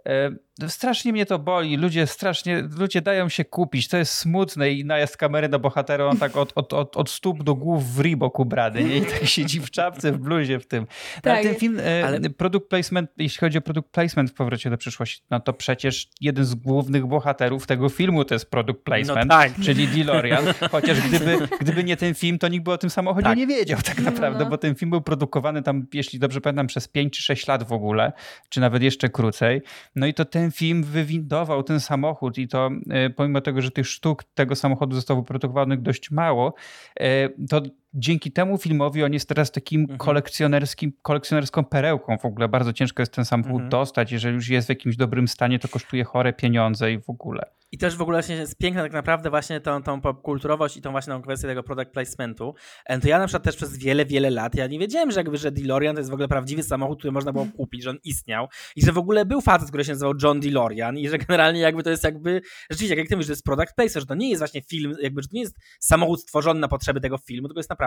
[0.08, 4.84] y, Strasznie mnie to boli, ludzie strasznie, ludzie dają się kupić, to jest smutne i
[4.84, 8.38] najazd kamery na bohatera, on tak od, od, od, od stóp do głów w Reebok
[8.38, 8.96] ubrany, nie?
[8.96, 10.86] I tak siedzi w czapce, w bluzie w tym.
[11.24, 11.50] No, ale Tak.
[11.50, 15.22] ten film, e, Ale- product placement, jeśli chodzi o product placement w Powrocie do przyszłości,
[15.30, 19.52] no to przecież jeden z głównych bohaterów tego filmu to jest product placement, No tak.
[19.62, 23.38] czyli DeLorean, chociaż gdyby, gdyby nie ten film, to nikt by o tym samochodzie Tak.
[23.38, 24.50] nie wiedział tak naprawdę, no.
[24.50, 27.72] bo ten film był produkowany tam, jeśli dobrze pamiętam, przez 5 czy 6 lat w
[27.72, 28.12] ogóle,
[28.48, 29.62] czy nawet jeszcze krócej.
[29.96, 33.86] No i to ten film wywindował ten samochód i to e, pomimo tego, że tych
[33.86, 36.54] sztuk tego samochodu zostało wyprodukowanych dość mało,
[37.00, 37.62] e, to
[37.94, 39.98] dzięki temu filmowi on jest teraz takim Mhm.
[39.98, 42.48] kolekcjonerskim, kolekcjonerską perełką w ogóle.
[42.48, 43.68] Bardzo ciężko jest ten samochód Mhm.
[43.70, 44.12] dostać.
[44.12, 47.42] Jeżeli już jest w jakimś dobrym stanie, to kosztuje chore pieniądze i w ogóle.
[47.72, 50.90] I też w ogóle właśnie jest piękna tak naprawdę właśnie tą, tą popkulturowość i tą
[50.90, 52.54] właśnie tą kwestię tego product placementu.
[52.86, 55.36] E, To ja na przykład też przez wiele, wiele lat ja nie wiedziałem, że jakby,
[55.38, 58.48] że DeLorean to jest w ogóle prawdziwy samochód, który można było kupić, że on istniał
[58.76, 61.82] i że w ogóle był facet, który się nazywał John DeLorean i że generalnie jakby
[61.82, 64.28] to jest jakby, rzeczywiście jak ty mówisz, że to jest product placement, że to nie
[64.30, 67.58] jest właśnie film, jakby, że to nie jest samochód stworzony na potrzeby tego filmu, tylko
[67.58, 67.85] jest naprawdę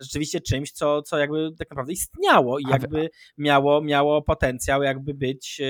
[0.00, 5.60] rzeczywiście czymś, co, co jakby tak naprawdę istniało i jakby miało, miało potencjał jakby być,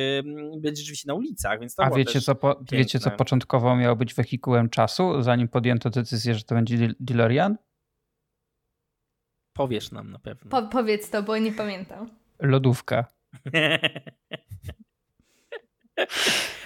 [0.58, 4.14] być rzeczywiście na ulicach, więc to A wiecie co, po, wiecie, co początkowo miało być
[4.14, 7.56] wehikułem czasu, zanim podjęto decyzję, że to będzie Del- DeLorean?
[9.52, 10.50] Powiesz nam na pewno.
[10.50, 12.10] Po, powiedz to, bo nie pamiętam.
[12.40, 13.04] Lodówka.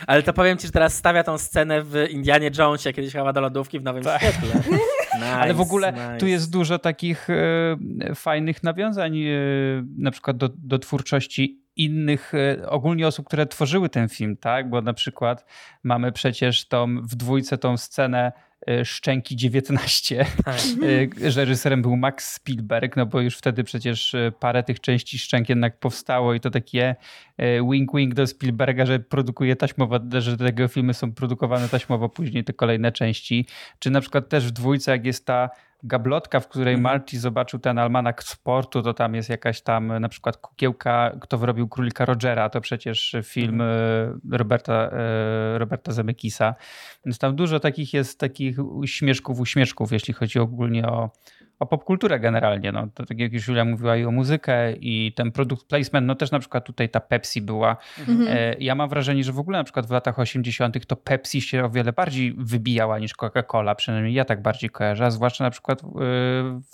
[0.07, 3.41] Ale to powiem ci, że teraz stawia tą scenę w Indianie Jonesie, kiedyś chyba do
[3.41, 4.23] lodówki w Nowym Tak.
[4.23, 4.63] Świetle.
[5.15, 6.17] Nice, Ale w ogóle nice.
[6.19, 9.31] tu jest dużo takich e, fajnych nawiązań, e,
[9.99, 14.71] na przykład do, do twórczości innych, e, ogólnie osób, które tworzyły ten film, tak?
[14.71, 15.45] Bo na przykład
[15.83, 18.33] mamy przecież tą, w dwójce tą scenę
[18.69, 20.57] e, Szczęki 19, Tak.
[21.29, 25.49] że reżyserem był Max Spielberg, no bo już wtedy przecież e, parę tych części Szczęk
[25.49, 26.97] jednak powstało i to takie
[27.37, 32.09] e, wink wink do Spielberga, że produkuje taśmowo, że te jego filmy są produkowane taśmowo
[32.09, 33.47] później te kolejne części.
[33.79, 35.51] Czy na przykład też w dwójce, jak jest ta
[35.83, 36.83] gablotka, w której mhm.
[36.83, 41.69] Marty zobaczył ten almanak sportu, to tam jest jakaś tam na przykład kukiełka, kto wyrobił
[41.69, 44.21] Królika Rogera, to przecież film mhm.
[44.33, 44.91] Roberta,
[45.55, 46.55] Roberta Zemeckisa.
[47.07, 51.11] Więc tam dużo takich jest takich uśmieszków, uśmieszków, jeśli chodzi ogólnie o,
[51.63, 52.73] o popkulturę generalnie.
[52.73, 56.15] No, to tak jak już Julia mówiła i o muzykę i ten produkt placement, no
[56.15, 57.77] też na przykład tutaj ta Pepsi była.
[57.99, 58.29] Mhm.
[58.31, 60.87] E, ja mam wrażenie, że w ogóle na przykład w latach 80.
[60.87, 65.45] to Pepsi się o wiele bardziej wybijała niż Coca-Cola, przynajmniej ja tak bardziej kojarzę, zwłaszcza
[65.45, 65.83] na przykład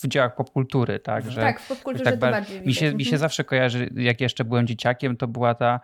[0.02, 0.98] w dziełach popkultury.
[0.98, 4.20] Tak, że, tak w popkulturze tak to bardziej mi się, mi się zawsze kojarzy, jak
[4.20, 5.80] jeszcze byłem dzieciakiem, to była ta,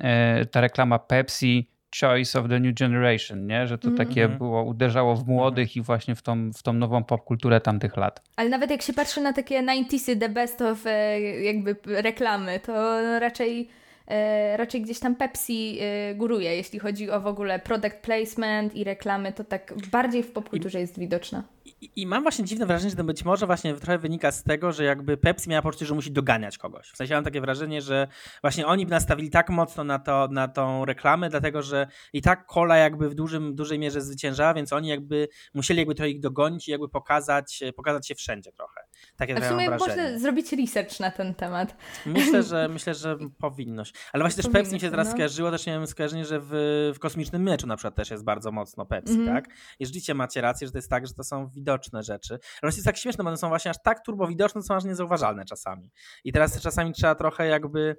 [0.00, 3.66] e, ta reklama Pepsi choice of the new generation, nie?
[3.66, 4.38] że to mm takie mhm.
[4.38, 5.78] było, uderzało w młodych mm -hmm.
[5.78, 8.22] i właśnie w tą, w tą nową popkulturę tamtych lat.
[8.36, 13.00] Ale nawet jak się patrzy na takie 90sy, the best of e, jakby reklamy, to
[13.18, 13.68] raczej
[14.08, 18.84] e, raczej gdzieś tam Pepsi e, góruje, jeśli chodzi o w ogóle product placement i
[18.84, 21.55] reklamy, to tak bardziej w popkulturze jest widoczna.
[21.96, 24.84] I, mam właśnie dziwne wrażenie, że to być może właśnie trochę wynika z tego, że
[24.84, 26.88] jakby Pepsi miała poczucie, że musi doganiać kogoś.
[26.88, 28.08] W sensie mam takie wrażenie, że
[28.40, 32.76] właśnie oni nastawili tak mocno na, to, na tą reklamę, dlatego że i tak kola
[32.76, 36.70] jakby w dużym, dużej mierze zwyciężała, więc oni jakby musieli jakby trochę ich dogonić i
[36.70, 38.80] jakby pokazać, pokazać się wszędzie trochę.
[39.16, 41.76] Takie w sumie można zrobić research na ten temat.
[42.06, 43.94] Myślę, że myślę, że powinność.
[44.12, 45.12] Ale właśnie też Pepsi mi się teraz no.
[45.12, 46.50] skojarzyło, też miałem skojarzenie, że w,
[46.94, 49.54] w kosmicznym meczu na przykład też jest bardzo mocno Pepsi, mm tak?
[49.78, 52.38] I rzeczywiście macie rację, że to jest tak, że to są widoczne rzeczy.
[52.62, 55.44] Ale jest tak śmieszne, bo one są właśnie aż tak turbo widoczne, są aż niezauważalne
[55.44, 55.90] czasami.
[56.24, 57.96] I teraz czasami trzeba trochę jakby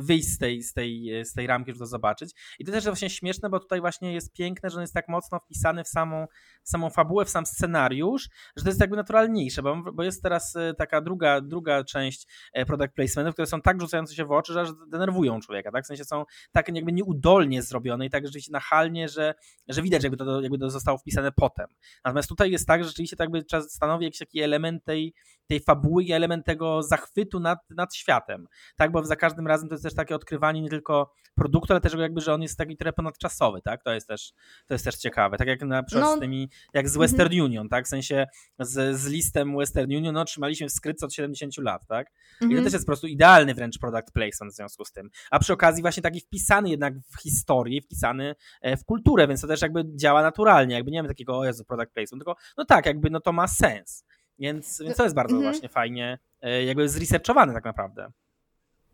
[0.00, 2.30] wyjść z tej, z, tej, z tej ramki, żeby to zobaczyć.
[2.58, 5.08] I to też jest właśnie śmieszne, bo tutaj właśnie jest piękne, że on jest tak
[5.08, 6.26] mocno wpisany w samą,
[6.62, 10.56] w samą fabułę, w sam scenariusz, że to jest jakby naturalniejsze, bo, bo jest teraz
[10.56, 14.52] e, taka druga, druga część e, product placementów, które są tak rzucające się w oczy,
[14.52, 15.84] że aż denerwują człowieka, tak?
[15.84, 19.34] W sensie są tak jakby nieudolnie zrobione i tak rzeczywiście nachalnie, że,
[19.68, 21.66] że widać, jakby to, jakby to zostało wpisane potem.
[22.04, 25.14] Natomiast tutaj jest tak, że rzeczywiście tak jakby stanowi jakiś taki element tej,
[25.46, 28.92] tej fabuły i element tego zachwytu nad, nad światem, tak?
[28.92, 31.94] Bo za każdym każdym razem to jest też takie odkrywanie nie tylko produktu, ale też
[31.94, 33.82] jakby, że on jest taki trochę ponadczasowy, tak?
[33.82, 34.32] To jest też,
[34.66, 35.36] to jest też ciekawe.
[35.36, 36.16] Tak jak na przykład no.
[36.16, 37.44] z tymi, jak z Western mm -hmm.
[37.44, 37.84] Union, tak?
[37.84, 38.26] W sensie
[38.58, 42.06] z, z listem Western Union, no trzymaliśmy w skrytce od 70 lat, tak?
[42.08, 42.36] Mm -hmm.
[42.36, 42.64] I to mhm.
[42.64, 45.10] też jest po prostu idealny wręcz product placement w związku z tym.
[45.30, 49.46] A przy okazji właśnie taki wpisany jednak w historię, wpisany e, w kulturę, więc to
[49.46, 52.86] też jakby działa naturalnie, jakby nie mamy takiego, o Jezu, product placement, tylko no tak,
[52.86, 54.04] jakby no to ma sens.
[54.38, 55.52] Więc, więc to jest bardzo mm -hmm.
[55.52, 58.12] właśnie fajnie, e, jakby zresearchowane tak naprawdę.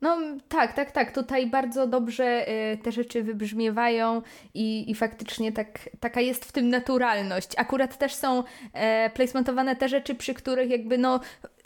[0.02, 1.12] No tak, tak, tak.
[1.12, 4.22] Tutaj bardzo dobrze y, te rzeczy wybrzmiewają
[4.54, 7.52] i, i faktycznie tak, taka jest w tym naturalność.
[7.56, 11.20] Akurat też są e, placementowane te rzeczy, przy których jakby no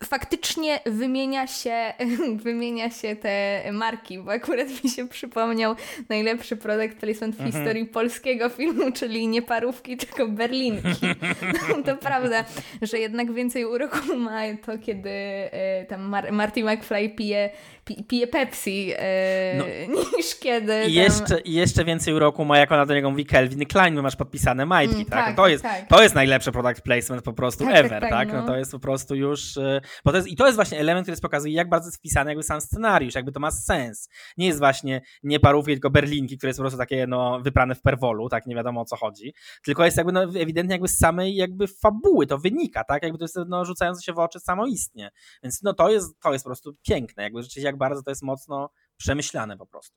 [0.04, 1.92] faktycznie wymienia się,
[2.44, 5.74] wymienia się te marki, bo akurat mi się przypomniał
[6.08, 7.52] najlepszy product placement w mhm.
[7.52, 10.88] historii polskiego filmu, czyli nie parówki, tylko berlinki.
[11.86, 12.44] to prawda,
[12.82, 17.50] że jednak więcej uroku ma to, kiedy e, tam Mar Marty McFly pije,
[18.08, 19.54] pije Pepsi e,
[19.88, 19.96] no.
[20.16, 20.84] niż kiedy.
[20.88, 24.16] I jeszcze, jeszcze więcej uroku ma, jak ona do niego mówi Kelvin Klein, bo masz
[24.16, 25.26] podpisane majtki, mm, tak?
[25.26, 25.36] tak?
[25.36, 25.88] to, jest, tak.
[25.88, 28.10] to jest najlepszy product placement po prostu tak, tak ever, tak?
[28.10, 28.32] tak?
[28.32, 28.40] No.
[28.40, 28.46] no.
[28.46, 31.20] to jest po prostu już e, bo to jest, I to jest właśnie element, który
[31.20, 34.08] pokazuje, jak bardzo jest wpisany jakby sam scenariusz, jakby to ma sens.
[34.36, 37.82] Nie jest właśnie nie parówki, tylko berlinki, które jest po prostu takie no, wyprane w
[37.82, 39.34] perwolu, tak, nie wiadomo o co chodzi,
[39.64, 43.24] tylko jest jakby no, ewidentnie jakby z samej jakby fabuły to wynika, tak, jakby to
[43.24, 45.10] jest no, rzucające się w oczy samoistnie.
[45.42, 48.22] Więc no to jest, to jest po prostu piękne, jakby rzeczywiście jak bardzo to jest
[48.22, 49.96] mocno przemyślane po prostu.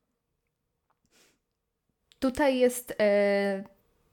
[2.18, 3.64] Tutaj jest e,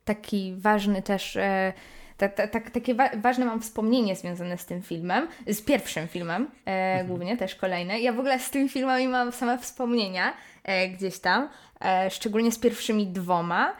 [0.05, 1.73] taki ważny też e,
[2.17, 6.69] tak, tak, takie wa ważne mam wspomnienie związane z tym filmem, z pierwszym filmem e,
[6.69, 7.07] mhm.
[7.07, 7.99] głównie, też kolejne.
[7.99, 11.49] Ja w ogóle z tymi filmami mam same wspomnienia e, gdzieś tam,
[11.85, 13.73] e, szczególnie z pierwszymi dwoma,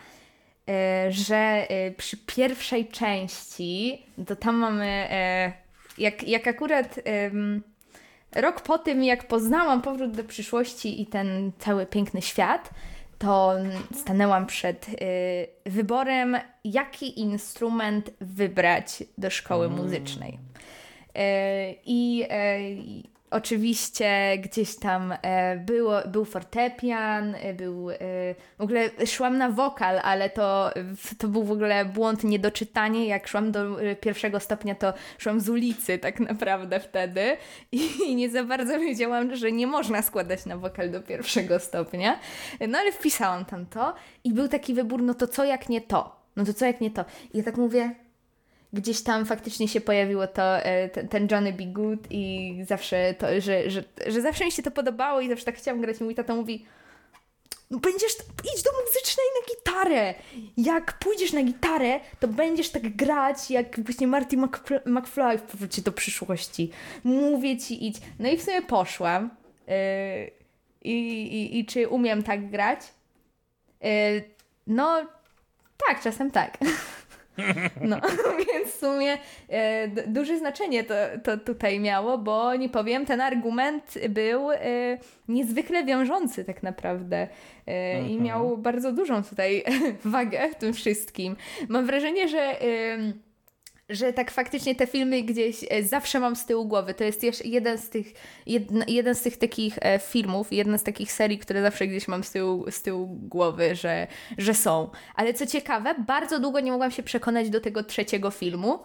[0.69, 5.51] e, że e, przy pierwszej części, to tam mamy, e,
[5.97, 6.99] jak, jak akurat
[8.35, 12.69] rok po tym, jak poznałam powrót do przyszłości i ten cały piękny świat,
[13.19, 13.53] to
[13.93, 19.77] stanęłam przed y, wyborem, jaki instrument wybrać do szkoły mm.
[19.77, 20.33] muzycznej.
[20.33, 22.23] Y, I
[23.03, 27.95] y, Oczywiście gdzieś tam e, było, był fortepian, e, był, e,
[28.57, 30.71] w ogóle szłam na wokal, ale to,
[31.17, 33.07] to był w ogóle błąd, niedoczytanie.
[33.07, 37.37] Jak szłam do pierwszego stopnia, to szłam z ulicy tak naprawdę wtedy
[38.07, 42.19] i nie za bardzo wiedziałam, że nie można składać na wokal do pierwszego stopnia.
[42.67, 46.21] No ale wpisałam tam to i był taki wybór, no to co jak nie to?
[46.35, 47.05] No to co jak nie to?
[47.33, 47.95] I ja tak mówię,
[48.73, 51.63] gdzieś tam faktycznie się pojawiło to, e, ten Johnny B.
[51.63, 55.55] Good i zawsze to, że, że, że zawsze mi się to podobało i zawsze tak
[55.55, 55.99] chciałam grać.
[55.99, 56.65] Mój tata mówi,
[57.71, 58.11] no będziesz,
[58.55, 60.13] idź do muzycznej na gitarę.
[60.57, 64.37] Jak pójdziesz na gitarę, to będziesz tak grać, jak właśnie Marty
[64.85, 66.71] McFly w powrocie do przyszłości.
[67.03, 67.97] Mówię ci, idź.
[68.19, 69.29] No i w sumie poszłam.
[69.67, 70.31] Yy,
[70.81, 72.79] i, i, I czy umiem tak grać?
[73.81, 73.89] Yy,
[74.67, 75.05] no,
[75.87, 76.57] tak, czasem tak.
[77.81, 78.01] No,
[78.53, 79.17] więc w sumie
[79.49, 84.57] e, duże znaczenie to, to tutaj miało, bo nie powiem, ten argument był e,
[85.27, 87.27] niezwykle wiążący tak naprawdę
[87.67, 88.23] e, i mhm.
[88.23, 89.63] miał bardzo dużą tutaj
[90.05, 91.35] wagę w tym wszystkim.
[91.69, 92.55] Mam wrażenie, że
[93.89, 96.93] że tak faktycznie te filmy gdzieś e, zawsze mam z tyłu głowy.
[96.93, 98.07] To jest jeszcze jeden z tych,
[98.45, 102.23] jedna, jeden z tych takich e, filmów, jedna z takich serii, które zawsze gdzieś mam
[102.23, 104.07] z tyłu, z tyłu głowy, że,
[104.37, 104.89] że są.
[105.15, 108.79] Ale co ciekawe, bardzo długo nie mogłam się przekonać do tego trzeciego filmu.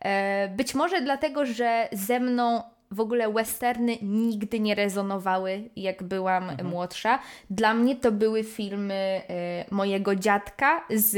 [0.00, 6.50] E, być może dlatego, że ze mną w ogóle westerny nigdy nie rezonowały, jak byłam
[6.50, 6.68] mhm.
[6.68, 7.18] młodsza.
[7.50, 9.20] Dla mnie to były filmy
[9.70, 11.16] mojego dziadka z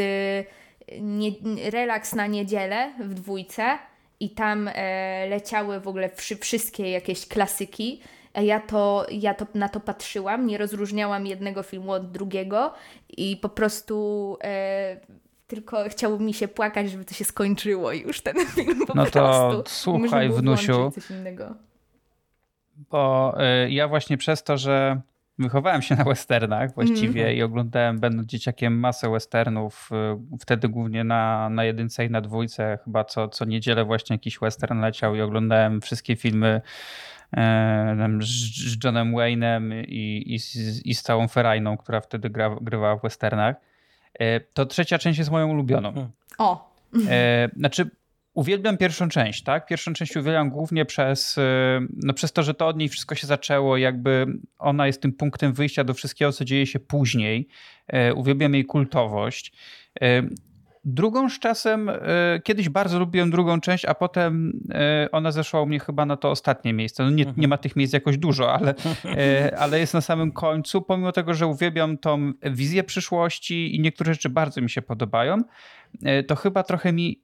[1.00, 1.30] nie,
[1.70, 3.78] relaks na niedzielę w dwójce
[4.20, 8.00] i tam e, leciały w ogóle wszy, wszystkie jakieś klasyki.
[8.34, 12.74] A ja to, ja to na to patrzyłam, nie rozróżniałam jednego filmu od drugiego
[13.08, 15.00] i po prostu e,
[15.46, 19.56] tylko chciało mi się płakać, żeby to się skończyło już ten film po no prostu.
[19.56, 20.92] No to słuchaj, wnusiu.
[22.90, 23.34] Bo
[23.64, 25.00] y, ja właśnie przez to, że
[25.40, 27.36] wychowałem się na westernach właściwie mm.
[27.36, 29.90] i oglądałem, będąc dzieciakiem, masę westernów.
[30.32, 32.78] Y, wtedy głównie na, na jedynce i na dwójce.
[32.84, 36.60] Chyba co, co niedzielę właśnie jakiś western leciał i oglądałem wszystkie filmy
[37.36, 40.38] e, z Johnem Wayne'em i, i,
[40.90, 43.56] i z całą Ferajną, która wtedy gra, grywała w westernach.
[44.18, 46.10] E, to trzecia część jest moją ulubioną.
[46.38, 46.70] O!
[47.08, 47.90] E, znaczy,
[48.34, 49.66] uwielbiam pierwszą część, tak?
[49.66, 51.42] Pierwszą część uwielbiam głównie przez, y,
[51.96, 54.26] no przez to, że to od niej wszystko się zaczęło, jakby
[54.58, 57.48] ona jest tym punktem wyjścia do wszystkiego, co dzieje się później.
[58.10, 59.52] Y, uwielbiam jej kultowość.
[60.02, 60.28] Y,
[60.84, 61.90] drugą z czasem,
[62.44, 64.60] kiedyś bardzo lubiłem drugą część, a potem
[65.12, 67.02] ona zeszła u mnie chyba na to ostatnie miejsce.
[67.04, 68.74] No nie, nie ma tych miejsc jakoś dużo, ale,
[69.58, 70.82] ale jest na samym końcu.
[70.82, 75.42] Pomimo tego, że uwielbiam tą wizję przyszłości i niektóre rzeczy bardzo mi się podobają,
[76.26, 77.22] to chyba trochę mi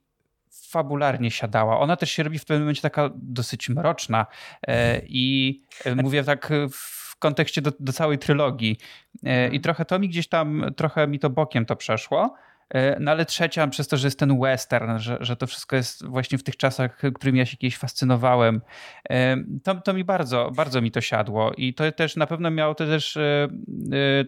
[0.51, 1.79] fabularnie siadała.
[1.79, 4.25] Ona też się robi w pewnym momencie taka dosyć mroczna
[4.67, 8.77] e, i e, mówię tak w kontekście do, do całej trylogii.
[9.23, 9.61] E, I mhm.
[9.61, 12.35] trochę to mi gdzieś tam, trochę mi to bokiem to przeszło.
[12.73, 16.05] E, no ale trzecia, przez to, że jest ten western, że, że to wszystko jest
[16.05, 18.61] właśnie w tych czasach, którymi ja się kiedyś fascynowałem,
[19.09, 22.75] e, to, to mi bardzo, bardzo mi to siadło i to też na pewno miało
[22.75, 23.47] to też e,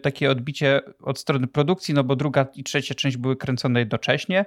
[0.02, 4.44] takie odbicie od strony produkcji, no bo druga i trzecia część były kręcone jednocześnie.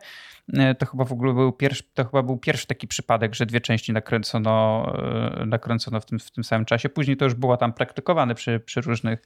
[0.80, 3.94] To chyba w ogóle był pierwszy, to chyba był pierwszy taki przypadek, że dwie części
[3.94, 4.86] nakręcono,
[5.46, 6.90] nakręcono w tym, w tym samym czasie.
[6.90, 9.26] Później to już było tam praktykowane przy, przy różnych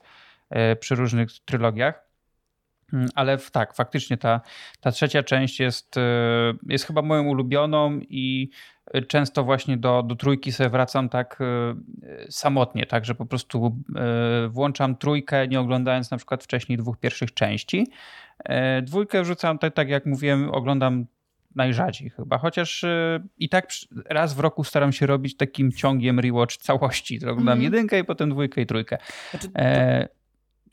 [0.80, 2.07] przy różnych trylogiach.
[2.94, 4.42] Mm, ale tak, faktycznie ta,
[4.82, 6.02] ta trzecia część jest, e,
[6.68, 8.50] jest chyba moją ulubioną i
[9.08, 11.76] często właśnie do, do trójki sobie wracam tak e,
[12.32, 17.34] samotnie, tak, że po prostu e, włączam trójkę, nie oglądając na przykład wcześniej dwóch pierwszych
[17.34, 17.88] części.
[18.82, 21.06] Dwójkę wrzucam tak, tak jak mówiłem, oglądam
[21.56, 22.86] najrzadziej chyba, chociaż
[23.38, 23.70] i tak
[24.06, 27.18] raz w roku staram się robić takim ciągiem rewatch całości.
[27.18, 27.64] Oglądam mm.
[27.64, 28.98] jedynkę i potem dwójkę i trójkę.
[29.32, 29.60] Znaczy, to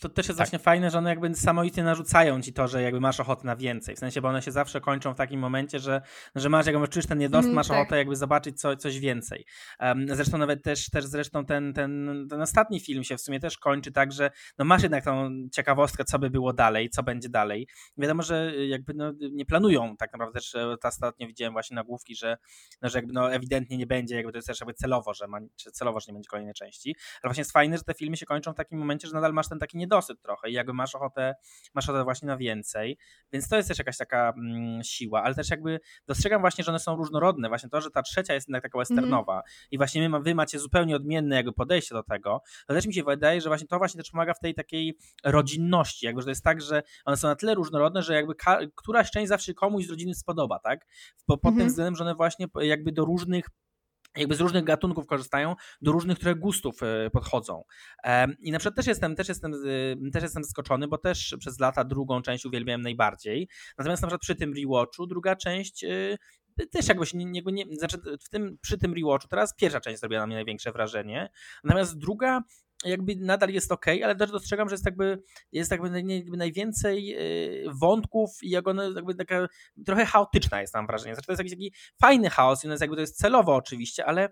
[0.01, 0.47] to też jest tak.
[0.47, 3.97] właśnie fajne, że one jakby samoistnie narzucają ci to, że jakby masz ochotę na więcej.
[3.97, 6.03] W sensie, bo one się zawsze kończą w takim momencie, że,
[6.34, 7.76] że masz, jakby czujesz ten niedosyt, mm, masz tak.
[7.76, 9.45] ochotę jakby zobaczyć co, coś więcej.
[9.80, 13.59] Um, zresztą nawet też, też zresztą ten, ten, ten ostatni film się w sumie też
[13.59, 17.68] kończy tak, że no masz jednak tą ciekawostkę, co by było dalej, co będzie dalej.
[17.97, 22.36] Wiadomo, że jakby no, nie planują tak naprawdę, też ostatnio widziałem właśnie nagłówki, że,
[22.82, 25.38] no, że jakby no ewidentnie nie będzie, jakby to jest też jakby celowo, że ma,
[25.57, 26.97] czy celowo, że nie będzie kolejnej części.
[27.22, 29.49] Ale właśnie jest fajne, że te filmy się kończą w takim momencie, że nadal masz
[29.49, 31.35] ten taki niedosyt trochę i jakby masz ochotę,
[31.74, 32.99] masz ochotę właśnie na więcej,
[33.32, 36.78] więc to jest też jakaś taka mm, siła, ale też jakby dostrzegam właśnie, że one
[36.78, 39.45] są różnorodne, właśnie to, że ta trzecia jest jednak taka westernowa mm.
[39.70, 43.03] i właśnie my, wy macie zupełnie odmienne jakby podejście do tego, to też mi się
[43.03, 46.45] wydaje, że właśnie to właśnie też pomaga w tej takiej rodzinności, jakby, że to jest
[46.45, 48.35] tak, że one są na tyle różnorodne, że jakby
[48.74, 50.87] któraś część zawsze komuś z rodziny spodoba, tak?
[51.26, 51.59] Pod, pod mm -hmm.
[51.59, 51.68] tym mhm.
[51.68, 53.49] względem, że one właśnie jakby do różnych
[54.17, 57.62] jakby z różnych gatunków korzystają, do różnych które gustów e, podchodzą.
[58.39, 59.53] I na przykład też jestem, też jestem,
[60.12, 63.49] też jestem zaskoczony, bo też przez lata drugą część uwielbiałem najbardziej.
[63.79, 66.17] Natomiast na przykład przy tym rewatchu druga część e,
[66.71, 70.21] też jakbyś nie, nie, nie, znaczy w tym, przy tym rewatchu teraz pierwsza część zrobiła
[70.21, 71.31] na mnie największe wrażenie,
[71.65, 72.43] natomiast druga
[72.85, 75.22] jakby nadal jest ok, ale też dostrzegam, że jest jakby,
[75.53, 79.49] jest jakby, jakby najwięcej y, wątków i jak ona jakby taka
[79.87, 81.14] trochę chaotyczna jest mam wrażenie.
[81.14, 84.07] Znaczy to jest jakiś taki fajny chaos i on jest jakby to jest celowo oczywiście,
[84.07, 84.30] ale e,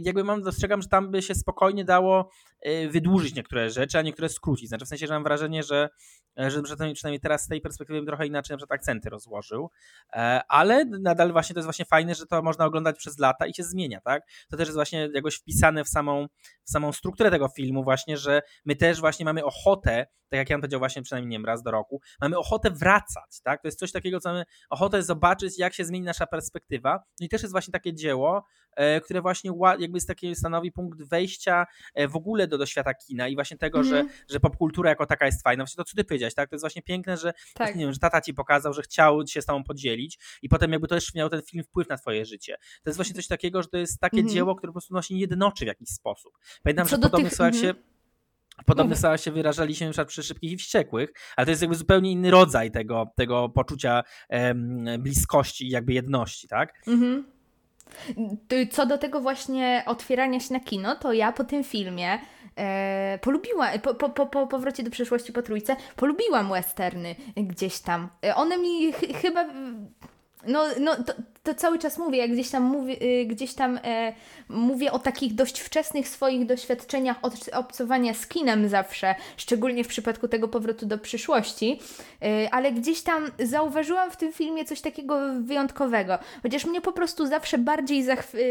[0.00, 4.28] jakby mam, dostrzegam, że tam by się spokojnie dało e, wydłużyć niektóre rzeczy, a niektóre
[4.28, 4.68] skrócić.
[4.68, 5.88] Znaczy w sensie, że mam wrażenie, że,
[6.38, 9.70] e, że przynajmniej teraz z tej perspektywy bym trochę inaczej na przykład akcenty rozłożył,
[10.48, 13.62] ale nadal właśnie to jest właśnie fajne, że to można oglądać przez lata i się
[13.62, 14.22] zmienia, tak?
[14.50, 16.26] To też jest właśnie jakoś wpisane w samą,
[16.64, 20.58] w samą strukturę tego filmu właśnie, że my też właśnie mamy ochotę, tak jak ja
[20.58, 23.62] powiedział właśnie przynajmniej nie wiem, raz do roku, mamy ochotę wracać, tak?
[23.62, 27.02] To jest coś takiego, co mamy ochotę zobaczyć, jak się zmieni nasza perspektywa.
[27.20, 28.44] No i też jest właśnie takie dzieło,
[29.04, 33.28] które właśnie jakby jest taki stanowi punkt wejścia e, w ogóle do, do świata kina
[33.28, 33.90] i właśnie tego, mm.
[33.90, 34.18] że, mhm.
[34.30, 35.64] że popkultura jako taka jest fajna.
[35.64, 36.50] Właśnie to, co ty powiedziałeś, tak?
[36.50, 37.76] To jest właśnie piękne, że, tak.
[37.76, 40.88] nie wiem, że tata ci pokazał, że chciał się z tobą podzielić i potem jakby
[40.88, 42.56] to też miał ten film wpływ na twoje życie.
[42.82, 44.32] To jest właśnie coś takiego, że to jest takie mm.
[44.32, 46.38] dzieło, które po prostu właśnie jednoczy w jakiś sposób.
[46.62, 47.40] Pamiętam, co że podobny tych...
[47.40, 47.54] mm.
[47.54, 47.74] się
[48.62, 50.04] w podobnych słowach się wyrażaliśmy np.
[50.04, 54.86] przy Szybkich i Wściekłych, ale to jest jakby zupełnie inny rodzaj tego, tego poczucia em,
[54.98, 56.72] bliskości i jakby jedności, tak?
[56.86, 57.24] Mhm.
[58.70, 62.18] Co do tego właśnie otwierania się na kino, to ja po tym filmie
[62.56, 68.08] e, polubiłam, po, po, po, po powrocie do przeszłości po trójce, polubiłam westerny gdzieś tam.
[68.24, 69.44] E, one mi ch chyba
[70.46, 74.12] no, no to, to, cały czas mówię, jak gdzieś tam mówię, y, gdzieś tam e,
[74.48, 80.28] mówię o takich dość wczesnych swoich doświadczeniach od obcowania z kinem zawsze, szczególnie w przypadku
[80.28, 81.80] tego powrotu do przyszłości,
[82.22, 87.26] e, ale gdzieś tam zauważyłam w tym filmie coś takiego wyjątkowego, chociaż mnie po prostu
[87.26, 88.04] zawsze bardziej,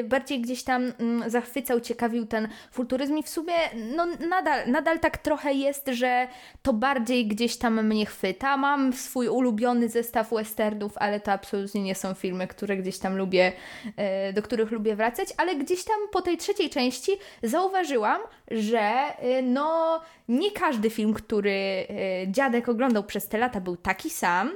[0.04, 3.54] bardziej gdzieś tam mm, zachwycał, ciekawił ten futuryzm i w sumie
[3.96, 6.28] no nadal, nadal tak trochę jest, że
[6.62, 8.58] to bardziej gdzieś tam mnie chwyta.
[8.58, 13.52] Mam swój ulubiony zestaw westernów, ale to absolutnie nie są filmy, które gdzieś tam lubię,
[13.98, 17.12] e, do których lubię wracać, ale gdzieś tam po tej trzeciej części
[17.44, 18.22] zauważyłam,
[18.52, 21.86] że e, no nie każdy film, który e,
[22.32, 24.54] dziadek oglądał przez te lata był taki sam,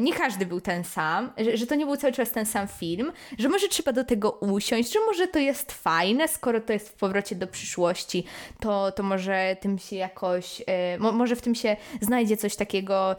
[0.00, 3.12] nie każdy był ten sam, że, że, to nie był cały czas ten sam film,
[3.38, 6.92] że może trzeba do tego usiąść, że może to jest fajne, skoro to jest w
[6.92, 8.24] powrocie do przyszłości,
[8.60, 10.62] to, to może tym się jakoś,
[10.98, 13.16] może w tym się znajdzie coś takiego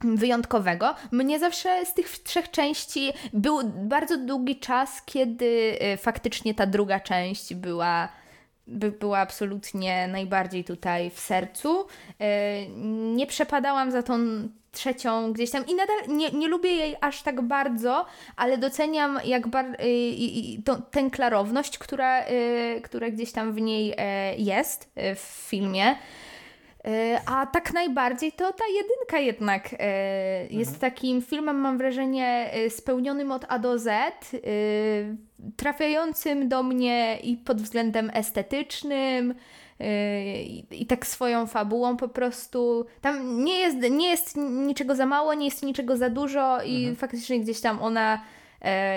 [0.00, 0.94] wyjątkowego.
[1.12, 7.00] Mnie zawsze z tych trzech części był bardzo długi czas, kiedy y, faktycznie ta druga
[7.00, 8.08] część była
[8.68, 11.80] by była absolutnie najbardziej tutaj w sercu.
[11.80, 11.86] Y,
[13.14, 14.18] nie przepadałam za tą
[14.72, 19.48] trzecią gdzieś tam i nadal nie, nie lubię jej aż tak bardzo, ale doceniam jak
[19.48, 22.24] bar- y, to, tę klarowność, która,
[22.82, 23.94] która gdzieś tam w niej
[24.38, 25.96] jest w filmie.
[26.86, 30.80] E, a tak najbardziej to ta jedynka jednak e, jest mhm.
[30.80, 33.90] takim filmem, mam wrażenie, e, spełnionym od A do Z,
[35.56, 39.34] trafiającym do mnie i pod względem estetycznym,
[40.44, 42.86] i, i tak swoją fabułą po prostu.
[43.00, 46.96] Tam nie jest, nie jest niczego za mało, nie jest niczego za dużo i mhm.
[46.96, 48.22] faktycznie gdzieś tam ona.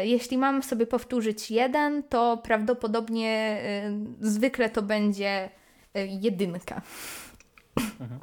[0.03, 3.61] jeśli mam sobie powtórzyć jeden, to prawdopodobnie
[4.21, 5.49] zwykle to będzie
[6.21, 6.81] jedynka.
[7.77, 8.19] Mhm.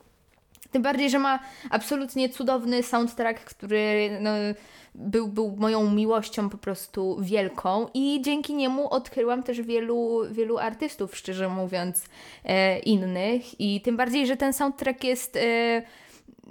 [0.71, 1.39] Tym bardziej, że ma
[1.71, 4.31] absolutnie cudowny soundtrack, który no,
[4.95, 11.17] był, był moją miłością po prostu wielką i dzięki niemu odkryłam też wielu, wielu artystów,
[11.17, 12.05] szczerze mówiąc,
[12.45, 15.83] e, innych i tym bardziej, że ten soundtrack jest, e,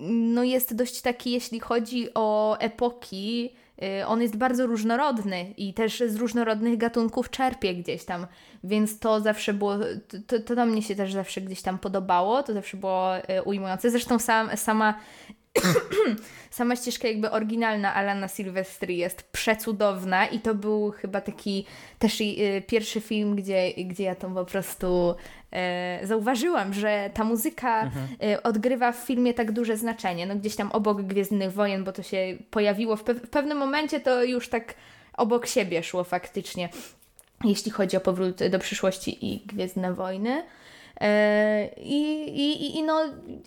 [0.09, 3.53] no, jest dość taki, jeśli chodzi o epoki,
[4.07, 8.27] on jest bardzo różnorodny i też z różnorodnych gatunków czerpie gdzieś tam,
[8.63, 9.77] więc to zawsze było,
[10.27, 13.91] to, to, to mnie się też zawsze gdzieś tam podobało, to zawsze było y, ujmujące.
[13.91, 14.99] Zresztą sam, sama
[16.55, 21.65] sama ścieżka jakby oryginalna Alana Silvestri jest przecudowna i to był chyba taki
[21.99, 25.15] też y, pierwszy film, gdzie, gdzie ja to po prostu
[25.51, 28.07] e, zauważyłam, że ta muzyka mhm.
[28.23, 30.25] e, odgrywa w filmie tak duże znaczenie.
[30.25, 33.99] No gdzieś tam obok Gwiezdnych Wojen, bo to się pojawiło w, pe w pewnym momencie,
[33.99, 34.73] to już tak
[35.17, 36.69] obok siebie szło faktycznie,
[37.43, 40.43] jeśli chodzi o powrót do przyszłości i Gwiezdne Wojny.
[41.01, 43.01] E, I, i, i, no,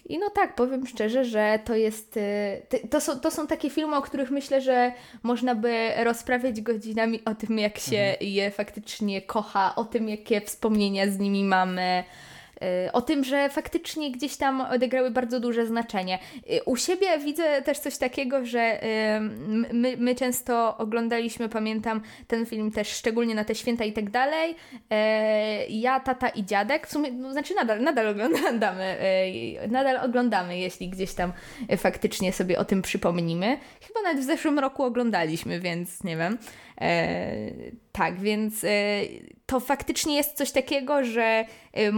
[0.08, 2.16] I no tak, powiem szczerze, że to jest.
[2.16, 4.92] E, to są, to są takie filmy, o których myślę, że
[5.22, 8.16] można by rozprawiać godzinami o tym, jak się mhm.
[8.20, 12.04] je faktycznie kocha, o tym, jakie wspomnienia z nimi mamy.
[12.86, 16.18] Y, o tym, że faktycznie gdzieś tam odegrały bardzo duże znaczenie.
[16.36, 19.20] Y, u siebie widzę też coś takiego, że y,
[19.72, 24.54] my, my często oglądaliśmy, pamiętam ten film też szczególnie na te święta i tak dalej.
[25.68, 28.96] Ja, tata i dziadek, w sumie, no, znaczy nadal, nadal oglądamy,
[29.68, 31.32] nadal oglądamy, jeśli gdzieś tam
[31.76, 33.58] faktycznie sobie o tym przypomnimy.
[33.86, 36.38] Chyba nawet w zeszłym roku oglądaliśmy, więc nie wiem.
[36.80, 37.50] E,
[37.92, 38.68] tak, więc e,
[39.46, 41.92] to faktycznie jest coś takiego, że e,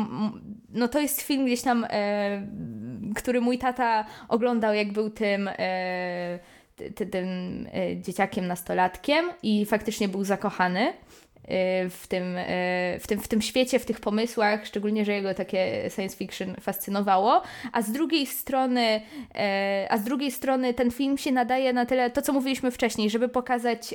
[0.72, 1.86] no to jest film gdzieś tam,
[3.16, 5.50] który mój tata oglądał, jak był tym
[7.10, 10.92] tym dzieciakiem, nastolatkiem i faktycznie był zakochany
[11.90, 12.36] w tym,
[13.00, 17.42] w, tym, w tym świecie, w tych pomysłach, szczególnie, że jego takie science fiction fascynowało,
[17.72, 19.00] a z drugiej strony
[19.88, 23.28] a z drugiej strony ten film się nadaje na tyle, to co mówiliśmy wcześniej, żeby
[23.28, 23.94] pokazać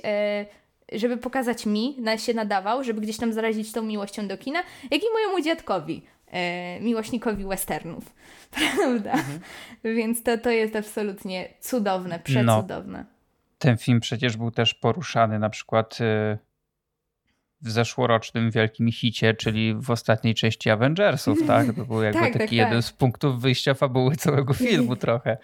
[0.92, 5.02] żeby pokazać mi, na się nadawał, żeby gdzieś tam zarazić tą miłością do kina, jak
[5.02, 8.14] i mojemu dziadkowi, e, miłośnikowi westernów,
[8.78, 9.12] prawda?
[9.12, 9.40] Mhm.
[9.84, 13.00] Więc to, to jest absolutnie cudowne, przecudowne.
[13.00, 13.16] No,
[13.58, 16.38] ten film przecież był też poruszany na przykład e,
[17.62, 21.68] w zeszłorocznym wielkim hicie, czyli w ostatniej części Avengersów, tak?
[21.76, 22.84] To był jakby tak, taki tak, jeden tak.
[22.84, 25.38] z punktów wyjścia fabuły całego filmu trochę.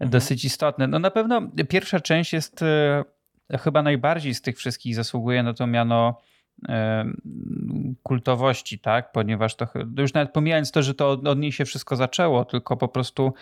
[0.00, 0.88] Dosyć istotny.
[0.88, 3.04] No na pewno pierwsza część jest e,
[3.58, 6.20] chyba najbardziej z tych wszystkich zasługuje na to miano
[8.02, 9.12] kultowości, tak?
[9.12, 9.66] Ponieważ to
[9.98, 13.34] już nawet pomijając to, że to od, niej się wszystko zaczęło, tylko po prostu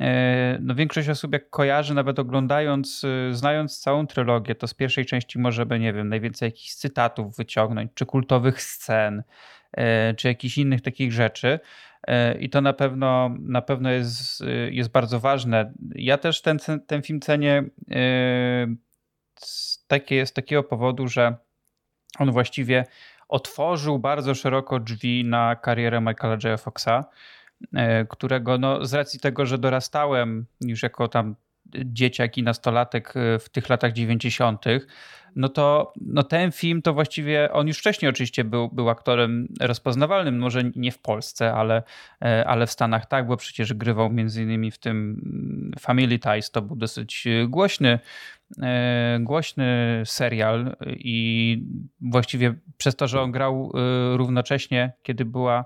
[0.00, 5.06] e, no większość osób jak kojarzy, nawet oglądając, e, znając całą trylogię, to z pierwszej
[5.06, 9.22] części może by, nie wiem, najwięcej jakichś cytatów wyciągnąć, czy kultowych scen,
[9.72, 11.60] e, czy jakichś innych takich rzeczy.
[12.40, 15.72] I to na pewno, na pewno jest, jest bardzo ważne.
[15.94, 17.64] Ja też ten, ten film cenię
[19.86, 21.36] takie jest z takiego powodu, że
[22.18, 22.84] on właściwie
[23.28, 26.60] otworzył bardzo szeroko drzwi na karierę Michaela J.
[26.60, 27.04] Foxa,
[27.74, 31.34] e, którego no, z racji tego, że dorastałem już jako tam
[31.84, 34.64] dzieciak i nastolatek e, w tych latach 90.,
[35.36, 40.38] no to no ten film to właściwie, on już wcześniej oczywiście był, był aktorem rozpoznawalnym,
[40.38, 41.82] może nie w Polsce, ale,
[42.24, 46.62] e, ale w Stanach tak, bo przecież grywał między innymi w tym Family Ties, to
[46.62, 47.98] był dosyć głośny
[48.62, 51.62] E, głośny serial i
[52.00, 53.72] właściwie przez to, że on grał
[54.16, 55.64] równocześnie, kiedy była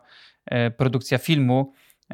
[0.76, 1.72] produkcja filmu,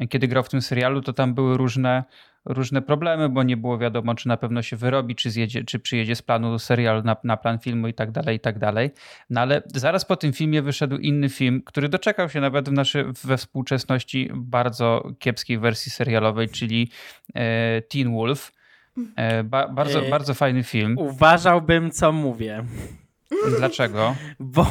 [0.09, 2.03] kiedy grał w tym serialu, to tam były różne,
[2.45, 6.15] różne problemy, bo nie było wiadomo, czy na pewno się wyrobi, czy, zjedzie, czy przyjedzie
[6.15, 8.91] z planu serial na, na plan filmu i tak dalej, i tak dalej.
[9.29, 13.05] No ale zaraz po tym filmie wyszedł inny film, który doczekał się nawet w naszy,
[13.23, 16.91] we współczesności bardzo kiepskiej wersji serialowej, czyli
[17.89, 18.51] Teen Wolf
[19.15, 20.95] E, ba bardzo, e, bardzo fajny film.
[20.97, 22.63] Uważałbym, co mówię.
[23.57, 24.15] Dlaczego?
[24.39, 24.65] Bo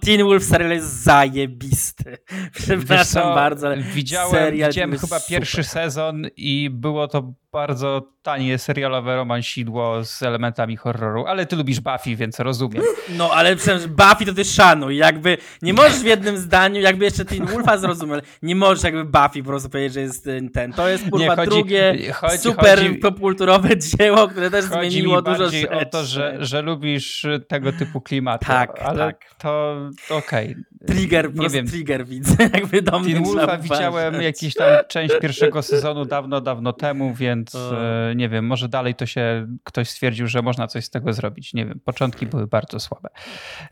[0.00, 2.18] Teen Wolf serial jest zajebisty.
[2.54, 5.22] Przepraszam bardzo, ale widziałem, widziałem chyba super.
[5.28, 11.80] pierwszy sezon i było to bardzo tanie serialowe romansidło z elementami horroru, ale ty lubisz
[11.80, 12.82] Buffy, więc rozumiem.
[13.08, 17.24] No, ale przecież Buffy to ty szanuj, jakby nie możesz w jednym zdaniu, jakby jeszcze
[17.24, 20.72] Teen Wolfa zrozumiał, nie możesz jakby Buffy po prostu powiedzieć, że jest ten.
[20.72, 25.70] To jest kurwa chodzi, drugie chodzi, super chodzi, popkulturowe dzieło, które też zmieniło dużo rzeczy.
[25.70, 28.46] o to, że, że lubisz tego typu klimaty.
[28.46, 29.34] Tak, ale tak.
[29.38, 29.76] to,
[30.10, 30.50] okej.
[30.50, 30.64] Okay.
[30.86, 31.66] Trigger, nie wiem.
[31.66, 37.14] trigger widzę, jakby do mnie Wolfa widziałem jakiś tam część pierwszego sezonu dawno, dawno temu,
[37.14, 40.90] więc więc e, nie wiem, może dalej to się ktoś stwierdził, że można coś z
[40.90, 41.54] tego zrobić.
[41.54, 43.08] Nie wiem, początki były bardzo słabe.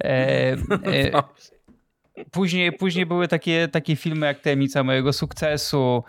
[0.04, 0.56] E, e,
[2.30, 6.04] później, później były takie, takie filmy jak Tajemnica mojego sukcesu,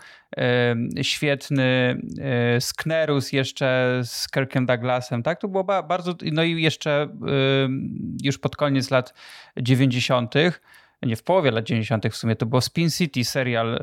[1.02, 5.40] świetny e, Sknerus jeszcze z Kirkiem Douglasem, tak?
[5.40, 7.08] To było bardzo, no i jeszcze
[8.22, 9.14] już pod koniec lat
[9.56, 10.34] 90
[11.02, 12.06] nie w połowie lat 90.
[12.08, 13.80] w sumie, to było Spin City serial, e,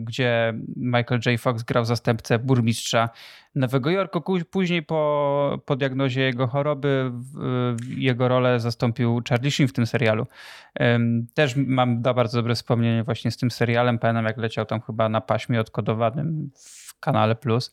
[0.00, 1.40] gdzie Michael J.
[1.40, 3.08] Fox grał zastępcę burmistrza
[3.54, 4.22] Nowego Jorku.
[4.50, 7.12] Później po, po diagnozie jego choroby
[7.96, 10.26] jego rolę zastąpił Charlie Sheen w tym serialu.
[11.34, 13.98] Też mam bardzo dobre wspomnienie właśnie z tym serialem.
[13.98, 17.72] Pamiętam jak leciał tam chyba na paśmie odkodowanym w kanale Plus.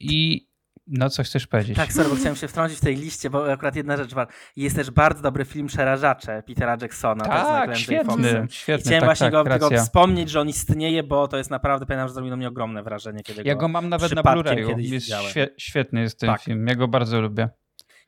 [0.00, 0.45] I
[0.86, 1.76] no, co chcesz powiedzieć?
[1.76, 4.10] Tak, sorry, bo chciałem się wtrącić w tej liście, bo akurat jedna rzecz,
[4.56, 7.24] jest też bardzo dobry film Przerażacze Petera Jacksona.
[7.24, 8.82] Tak, świetny, świetny.
[8.82, 12.08] chciałem tak, właśnie tak, go, go, wspomnieć, że on istnieje, bo to jest naprawdę, pamiętam,
[12.08, 15.48] że zrobił na mnie ogromne wrażenie, kiedy Ja go mam nawet na Blu-rayu, jest świe
[15.58, 16.42] świetny jest ten tak.
[16.42, 17.48] film, ja go bardzo lubię.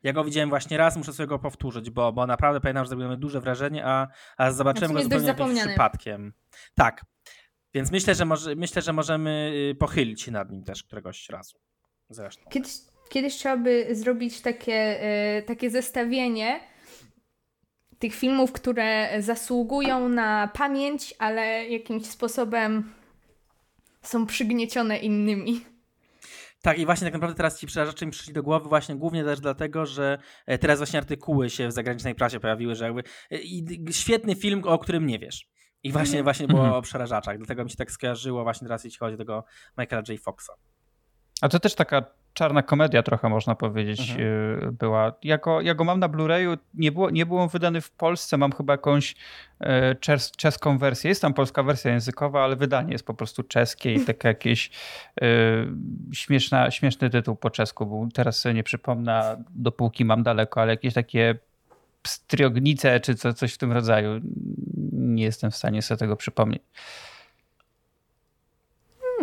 [0.03, 3.16] Ja go widziałem właśnie raz, muszę sobie go powtórzyć, bo, bo naprawdę pamiętam, że zrobił
[3.16, 6.33] duże wrażenie, a, a zobaczyłem go zupełnie przypadkiem.
[6.74, 7.05] Tak,
[7.74, 11.59] więc myślę, że, może, myślę, że możemy y, pochylić się nad nim też któregoś razu.
[12.11, 12.50] Zresztą.
[12.50, 12.72] Kiedyś,
[13.09, 15.04] kiedyś trzeba by zrobić takie,
[15.38, 16.61] y, takie zestawienie
[17.98, 22.92] tych filmów, które zasługują na pamięć, ale jakimś sposobem
[24.02, 25.61] są przygniecione innymi.
[26.62, 29.40] Tak, i właśnie tak naprawdę teraz ci przerażacze mi przyszli do głowy właśnie głównie też
[29.40, 33.02] dlatego, że e, teraz właśnie artykuły się w zagranicznej prasie pojawiły, że jakby
[33.32, 35.48] e, świetny film, o którym nie wiesz.
[35.82, 36.24] I właśnie, mhm.
[36.24, 37.36] właśnie było o przerażaczach.
[37.36, 39.44] Dlatego mi się tak skojarzyło właśnie teraz, jeśli chodzi o tego
[39.78, 40.20] Michaela J.
[40.20, 40.50] Foxa.
[41.41, 42.03] A to też taka
[42.39, 44.20] czarna komedia trochę można powiedzieć mhm.
[44.68, 45.12] Y, była.
[45.22, 48.36] Ja go, ja go mam na Blu-rayu, nie, było, nie był on wydany w Polsce,
[48.36, 49.14] mam chyba jakąś
[49.61, 51.09] e, czes, czeską wersję.
[51.09, 54.70] Jest tam polska wersja językowa, ale wydanie jest po prostu czeskie i takie jakieś
[55.20, 55.24] e,
[56.12, 58.09] śmieszna, śmieszny tytuł po czesku był.
[58.14, 61.39] Teraz sobie nie przypomnę, dopóki mam daleko, ale jakieś takie
[62.03, 64.20] pstriognicę czy co, coś w tym rodzaju.
[64.93, 66.62] Nie jestem w stanie sobie tego przypomnieć.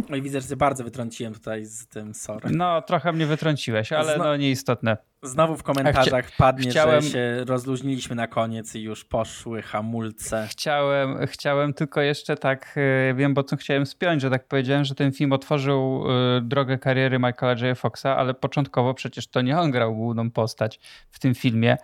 [0.09, 2.49] No i widzę, że się bardzo wytrąciłem tutaj z tym sorry.
[2.51, 4.23] No, trochę mnie wytrąciłeś, ale Zno...
[4.23, 4.97] no nieistotne.
[5.23, 6.37] Znowu w komentarzach chcia...
[6.37, 7.01] padnie, chciałem...
[7.01, 10.47] że się rozluźniliśmy na koniec i już poszły hamulce.
[10.51, 12.75] Chciałem, chciałem tylko jeszcze tak,
[13.09, 16.05] e, wiem, bo co chciałem spiąć, że tak powiedziałem, że ten film otworzył
[16.37, 17.77] y, drogę kariery Michaela J.
[17.77, 20.79] Foxa, ale początkowo przecież to nie on grał główną postać
[21.09, 21.77] w tym filmie,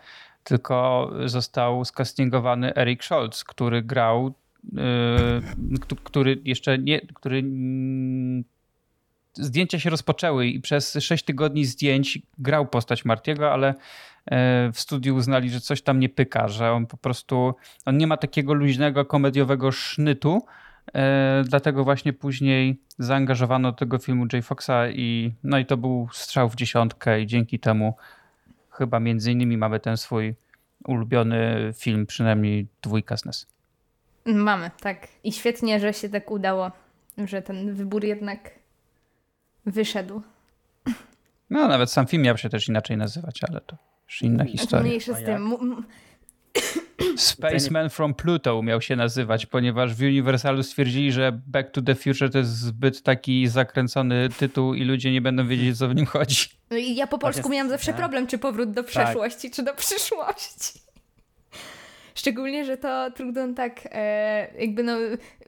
[0.44, 4.34] tylko został skastingowany Eric Scholz, który grał
[6.04, 7.44] który jeszcze nie, który
[9.34, 13.76] zdjęcia się rozpoczęły i przez 6 tygodni zdjęć grał postać Martiego, ale e,
[14.74, 17.54] w studiu uznali, że coś tam nie pyka, że on po prostu
[17.86, 20.46] on nie ma takiego luźnego, komediowego sznytu,
[20.94, 24.46] e, dlatego właśnie później zaangażowano do tego filmu J.
[24.46, 27.96] Foxa i no i to był strzał w dziesiątkę i dzięki temu
[28.72, 30.36] chyba między innymi mamy ten swój
[30.86, 33.48] ulubiony film, przynajmniej dwójka z NES.
[34.26, 35.08] Mamy, tak.
[35.24, 36.72] I świetnie, że się tak udało,
[37.18, 38.52] że ten wybór jednak
[39.66, 40.22] wyszedł.
[41.50, 43.76] No, nawet sam film miał się też inaczej nazywać, ale to
[44.08, 44.86] już inna historia.
[44.86, 45.56] Mniejsze z tym.
[47.18, 52.32] Spaceman from Pluto miał się nazywać, ponieważ w Universalu stwierdzili, że Back to the Future
[52.32, 56.46] to jest zbyt taki zakręcony tytuł i ludzie nie będą wiedzieć, co w nim chodzi.
[56.70, 57.96] No i ja po polsku miałam zawsze tak.
[57.96, 58.92] problem, czy powrót do tak.
[58.92, 59.56] przeszłości, tak.
[59.56, 60.80] czy do przyszłości.
[62.16, 64.98] Szczególnie, że to Trudon tak e, jakby no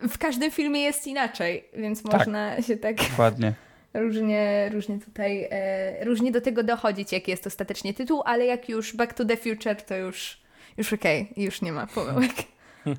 [0.09, 2.13] w każdym filmie jest inaczej, więc tak.
[2.13, 3.53] można się tak Dokładnie.
[3.93, 8.95] różnie, różnie tutaj e, różnie do tego dochodzić, jaki jest ostatecznie tytuł, ale jak już
[8.95, 10.43] Back to the Future, to już
[10.77, 12.33] już okej, okay, już nie ma pomyłek.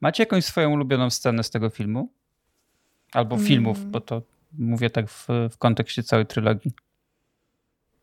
[0.00, 2.12] Macie jakąś swoją ulubioną scenę z tego filmu?
[3.12, 3.90] Albo filmów, mm.
[3.90, 4.22] bo to
[4.52, 6.72] mówię tak w, w kontekście całej trylogii.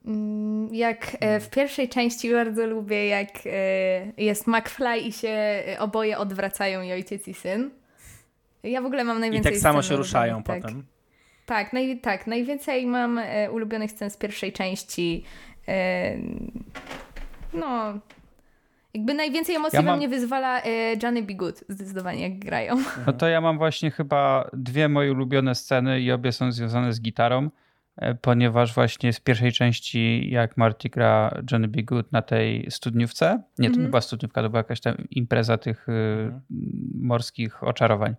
[0.05, 3.51] Mm, jak e, w pierwszej części bardzo lubię, jak e,
[4.17, 7.69] jest McFly i się e, oboje odwracają i ojciec i syn.
[8.63, 10.61] Ja w ogóle mam najwięcej I tak samo się ruszają tak.
[10.61, 10.85] potem.
[11.45, 13.19] Tak, naj, tak, najwięcej mam
[13.51, 15.23] ulubionych scen z pierwszej części.
[17.53, 17.99] No,
[18.93, 19.93] jakby najwięcej emocji ja mam...
[19.93, 20.61] we mnie wyzwala
[21.03, 21.33] Johnny B.
[21.33, 22.75] Good, zdecydowanie, jak grają.
[23.07, 27.01] No to ja mam właśnie chyba dwie moje ulubione sceny i obie są związane z
[27.01, 27.49] gitarą.
[27.99, 31.83] E, ponieważ właśnie z pierwszej części, jak Marty gra Johnny B.
[31.83, 33.89] Good na tej studniówce, nie, to nie mhm.
[33.89, 36.41] była studniówka, to była jakaś tam impreza tych mm.
[37.01, 38.15] morskich oczarowań.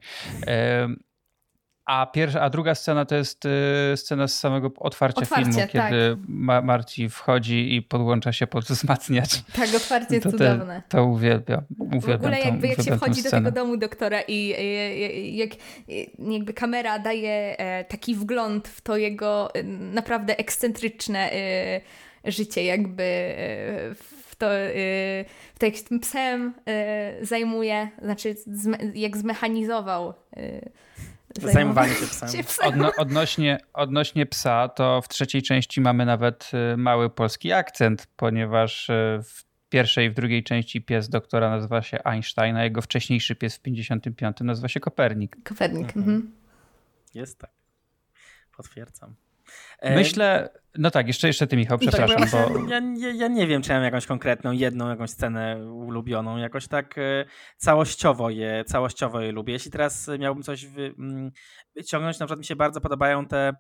[1.85, 3.49] A, pierwsza, a druga scena to jest y,
[3.97, 6.19] scena z samego otwarcia, otwarcie, filmu, kiedy tak.
[6.29, 9.31] Ma Marci wchodzi i podłącza się pod wzmacniacz.
[9.57, 10.83] Tak, otwarcie jest to cudowne.
[10.89, 11.63] Te, to uwielbiam.
[11.79, 15.51] uwielbiam w ogóle jakby jak się wchodzi do tego domu doktora i jak
[16.19, 21.81] jakby kamera daje e, taki wgląd w to jego e, naprawdę ekscentryczne e,
[22.25, 23.35] życie, jakby
[23.95, 24.47] w to,
[25.55, 26.55] w to jak tym psem
[27.23, 28.37] zajmuje, znaczy
[28.95, 30.15] jak zmechanizował
[31.39, 32.29] Zajmowanie się psem.
[32.63, 38.89] Odno, odnośnie, odnośnie psa, to w trzeciej części mamy nawet y, mały polski akcent, ponieważ
[38.89, 43.37] y, w pierwszej i w drugiej części pies doktora nazywa się Einstein, a jego wcześniejszy
[43.37, 45.37] pies w 55 nazywa się Kopernik.
[45.45, 46.01] Kopernik, mhm.
[46.01, 46.33] mhm.
[47.15, 47.51] Jest tak.
[48.57, 49.15] Potwierdzam.
[49.79, 50.49] E, Myślę,
[50.79, 52.45] no tak, jeszcze, jeszcze ty Michał, no tak, przepraszam.
[52.45, 52.69] Tak, bo...
[52.69, 56.99] ja, ja, ja, nie wiem, czy mam jakąś konkretną, jedną jakąś scenę ulubioną, jakoś tak
[56.99, 57.25] e,
[57.57, 59.53] całościowo je, całościowo je lubię.
[59.53, 61.31] Jeśli teraz miałbym coś mm,
[61.77, 63.53] wyciągnąć, na przykład mi się bardzo podobają te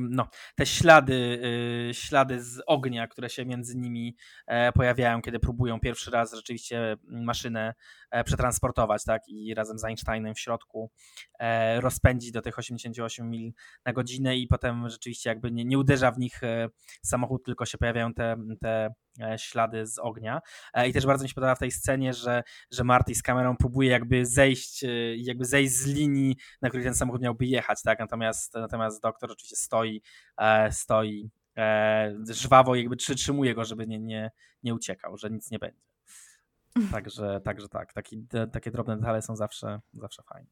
[0.00, 1.40] no, te ślady,
[1.90, 4.16] y, ślady z ognia, które się między nimi
[4.46, 7.74] e, pojawiają, kiedy próbują pierwszy raz rzeczywiście maszynę
[8.10, 10.90] e, przetransportować, tak, i razem z Einsteinem w środku
[11.38, 13.52] e, rozpędzić do tych 88 mil
[13.84, 16.40] na godzinę i potem rzeczywiście jakby nie, nie uderza w nich
[17.02, 18.94] samochód, tylko się pojawiają te, te
[19.36, 20.40] ślady z ognia.
[20.74, 23.56] E, I też bardzo mi się podoba w tej scenie, że, że Marty z kamerą
[23.56, 27.98] próbuje jakby zejść, e, jakby zejść z linii, na której ten samochód miałby jechać, tak?
[27.98, 30.02] Natomiast, natomiast doktor oczywiście stoi,
[30.70, 31.30] stoi
[32.30, 34.30] żwawo jakby przytrzymuje go, żeby nie, nie,
[34.62, 35.82] nie uciekał, że nic nie będzie.
[36.92, 40.50] Także, także tak, taki, takie drobne detale są zawsze, zawsze fajne.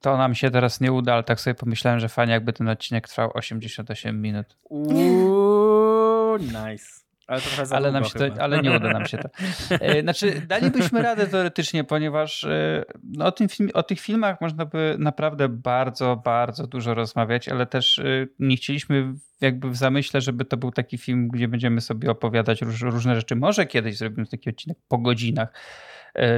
[0.00, 3.08] To nam się teraz nie uda, ale tak sobie pomyślałem, że fajnie jakby ten odcinek
[3.08, 4.56] trwał 88 minut.
[4.62, 7.07] Uuu, nice.
[7.28, 9.28] Ale, to ale, nam się to, ale nie uda nam się to.
[9.80, 14.64] E, znaczy, dalibyśmy radę teoretycznie, ponieważ e, no, o, tym film, o tych filmach można
[14.64, 20.44] by naprawdę bardzo, bardzo dużo rozmawiać, ale też e, nie chcieliśmy jakby w zamyśle, żeby
[20.44, 23.36] to był taki film, gdzie będziemy sobie opowiadać róż, różne rzeczy.
[23.36, 25.48] Może kiedyś zrobimy taki odcinek po godzinach,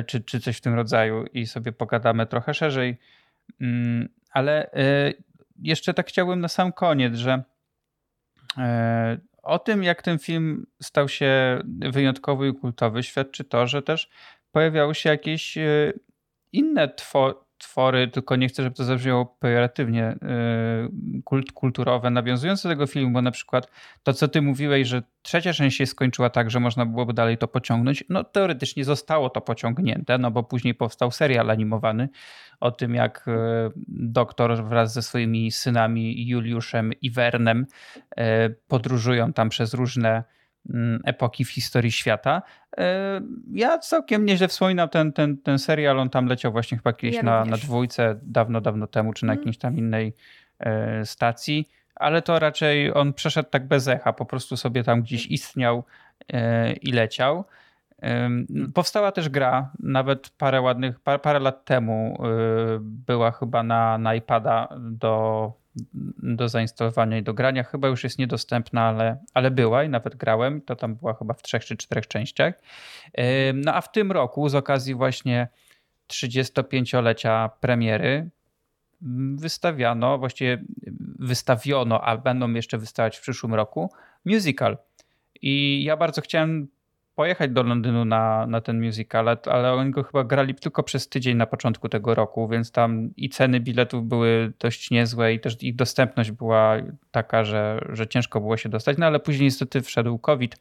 [0.07, 2.99] czy, czy coś w tym rodzaju i sobie pogadamy trochę szerzej.
[3.61, 4.70] Mm, ale
[5.62, 7.43] jeszcze tak chciałbym na sam koniec, że
[9.43, 14.11] o tym, jak ten film stał się wyjątkowy i kultowy, świadczy to, że też
[14.51, 15.93] pojawiały się jakieś e,
[16.53, 20.18] inne two, twory, tylko nie chcę, żeby to zabrzmiało pejoratywnie, e,
[21.24, 23.70] kult, kulturowe, nawiązujące do tego filmu, bo na przykład
[24.02, 27.48] to, co ty mówiłeś, że trzecia część się skończyła tak, że można byłoby dalej to
[27.48, 32.08] pociągnąć, no teoretycznie zostało to pociągnięte, no bo później powstał serial animowany
[32.61, 37.66] o tym, jak e, doktor wraz ze swoimi synami Juliuszem i Wernem
[38.68, 40.24] podróżują tam przez różne
[41.04, 42.42] epoki w historii świata.
[42.78, 43.20] E,
[43.52, 47.22] ja całkiem nieźle wspominam ten, ten, ten serial, on tam leciał właśnie chyba kiedyś ja
[47.22, 49.40] na, na dwójce, dawno, dawno temu, czy na mm.
[49.40, 50.14] jakiejś tam innej
[50.58, 55.26] e, stacji, ale to raczej on przeszedł tak bez echa, po prostu sobie tam gdzieś
[55.26, 55.84] istniał
[56.32, 57.44] e, i leciał.
[58.74, 62.18] Powstała też gra, nawet parę ładnych, parę, parę lat temu
[62.80, 65.52] była chyba na, na iPada do
[66.23, 67.64] do zainstalowania i do grania.
[67.64, 70.62] Chyba już jest niedostępna, ale, ale była i nawet grałem.
[70.62, 72.55] To tam była chyba w trzech czy czterech częściach.
[73.55, 75.49] No a w tym roku z okazji właśnie
[76.09, 78.31] 35-lecia premiery
[79.37, 80.64] wystawiano, właściwie
[81.18, 83.93] wystawiono, a będą jeszcze wystawiać w przyszłym roku,
[84.25, 84.79] musical.
[85.43, 86.68] I ja bardzo chciałem
[87.21, 91.37] pojechać do Londynu na, na ten musical, ale oni go chyba grali tylko przez tydzień
[91.37, 95.77] na początku tego roku, więc tam i ceny biletów były dość niezłe i też ich
[95.77, 96.77] dostępność była
[97.11, 100.57] taka, że, że ciężko było się dostać, no ale później niestety wszedł COVID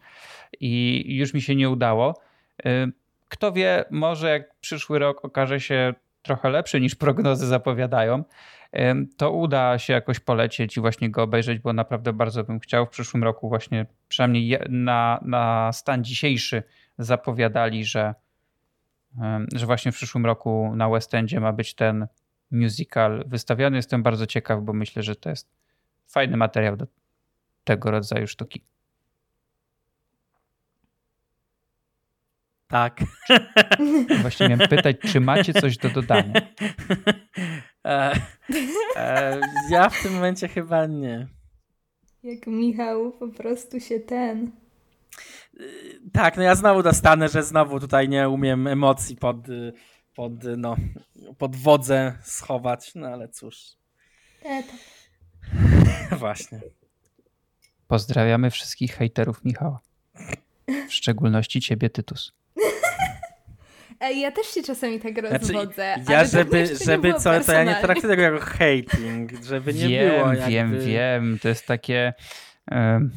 [0.59, 2.21] i już mi się nie udało.
[2.65, 2.91] Y,
[3.29, 8.23] kto wie, może jak przyszły rok okaże się trochę lepszy niż prognozy zapowiadają,
[9.17, 12.85] to uda się jakoś polecieć i właśnie go obejrzeć, bo naprawdę bardzo bym chciał.
[12.85, 16.63] W przyszłym roku właśnie przynajmniej na, na stan dzisiejszy
[16.97, 18.15] zapowiadali, że,
[19.55, 22.07] że właśnie w przyszłym roku na West Endzie ma być ten
[22.51, 23.77] musical wystawiony.
[23.77, 25.49] Jestem bardzo ciekaw, bo myślę, że to jest
[26.07, 26.87] fajny materiał do
[27.63, 28.61] tego rodzaju sztuki.
[32.67, 32.99] Tak.
[34.21, 36.33] Właśnie miałem pytać, czy macie coś do dodania?
[37.85, 38.21] E,
[38.95, 41.27] e, ja w tym momencie chyba nie.
[42.23, 44.51] Jak Michał po prostu się ten.
[46.13, 49.37] Tak, no ja znowu dostanę, że znowu tutaj nie umiem emocji pod,
[50.15, 50.75] pod, no,
[51.37, 53.57] pod wodzę schować, no ale cóż.
[54.43, 54.75] E, tak.
[56.19, 56.61] Właśnie.
[57.87, 59.79] Pozdrawiamy wszystkich hejterów Michała.
[60.67, 62.38] W szczególności ciebie, Tytus.
[64.15, 65.95] Ja też się czasami tak znaczy, rozwodzę.
[66.09, 70.33] Ja, żeby, żeby co, to ja nie traktuję tego jako hating, żeby nie wiem, było
[70.33, 70.49] jakby...
[70.49, 72.13] Wiem, wiem, to jest takie
[72.71, 73.11] um,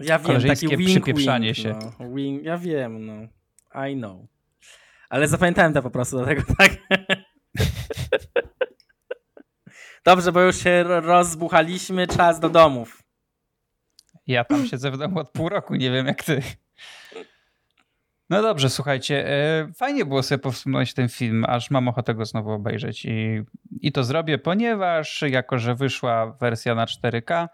[0.00, 1.78] ja wiem, takie wink, przypieprzanie wink, się.
[2.00, 2.14] No.
[2.14, 3.28] Wink, ja wiem, no.
[3.88, 4.16] I know.
[5.08, 6.70] Ale zapamiętałem to po prostu do tego, tak?
[10.04, 13.02] Dobrze, bo już się rozbuchaliśmy, czas do domów.
[14.26, 16.42] Ja tam siedzę w domu od pół roku, nie wiem jak ty.
[18.32, 22.50] No dobrze, słuchajcie, e, fajnie było sobie powstrzymać ten film, aż mam ochotę go znowu
[22.50, 23.42] obejrzeć i,
[23.80, 27.48] i to zrobię, ponieważ jako, że wyszła wersja na 4K,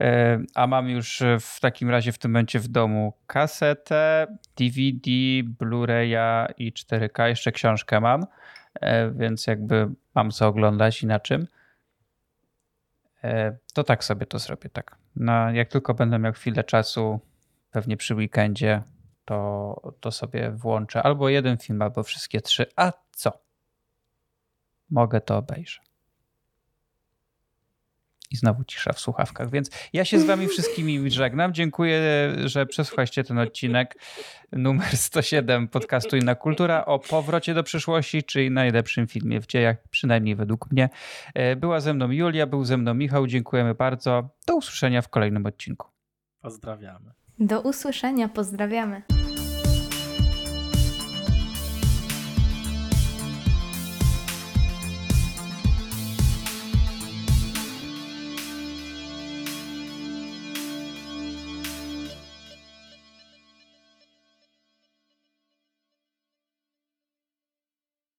[0.00, 4.26] e, a mam już w takim razie w tym momencie w domu kasetę,
[4.56, 5.10] DVD,
[5.60, 8.26] Blu-raya i 4K, jeszcze książkę mam,
[8.80, 11.46] e, więc jakby mam co oglądać i na czym.
[13.74, 14.96] To tak sobie to zrobię, tak.
[15.16, 17.20] No, jak tylko będę miał chwilę czasu,
[17.70, 18.82] pewnie przy weekendzie,
[19.28, 22.66] to, to sobie włączę albo jeden film, albo wszystkie trzy.
[22.76, 23.32] A co?
[24.90, 25.80] Mogę to obejrzeć.
[28.30, 29.50] I znowu cisza w słuchawkach.
[29.50, 31.54] Więc ja się z wami wszystkimi żegnam.
[31.54, 32.00] Dziękuję,
[32.44, 33.94] że przesłuchaliście ten odcinek
[34.52, 40.36] numer 107 podcastu Inna Kultura o powrocie do przyszłości, czyli najlepszym filmie w dziejach, przynajmniej
[40.36, 40.88] według mnie.
[41.34, 43.26] E, była ze mną Julia, był ze mną Michał.
[43.26, 44.28] Dziękujemy bardzo.
[44.46, 45.88] Do usłyszenia w kolejnym odcinku.
[46.40, 47.27] Pozdrawiamy.
[47.40, 49.02] Do usłyszenia, pozdrawiamy.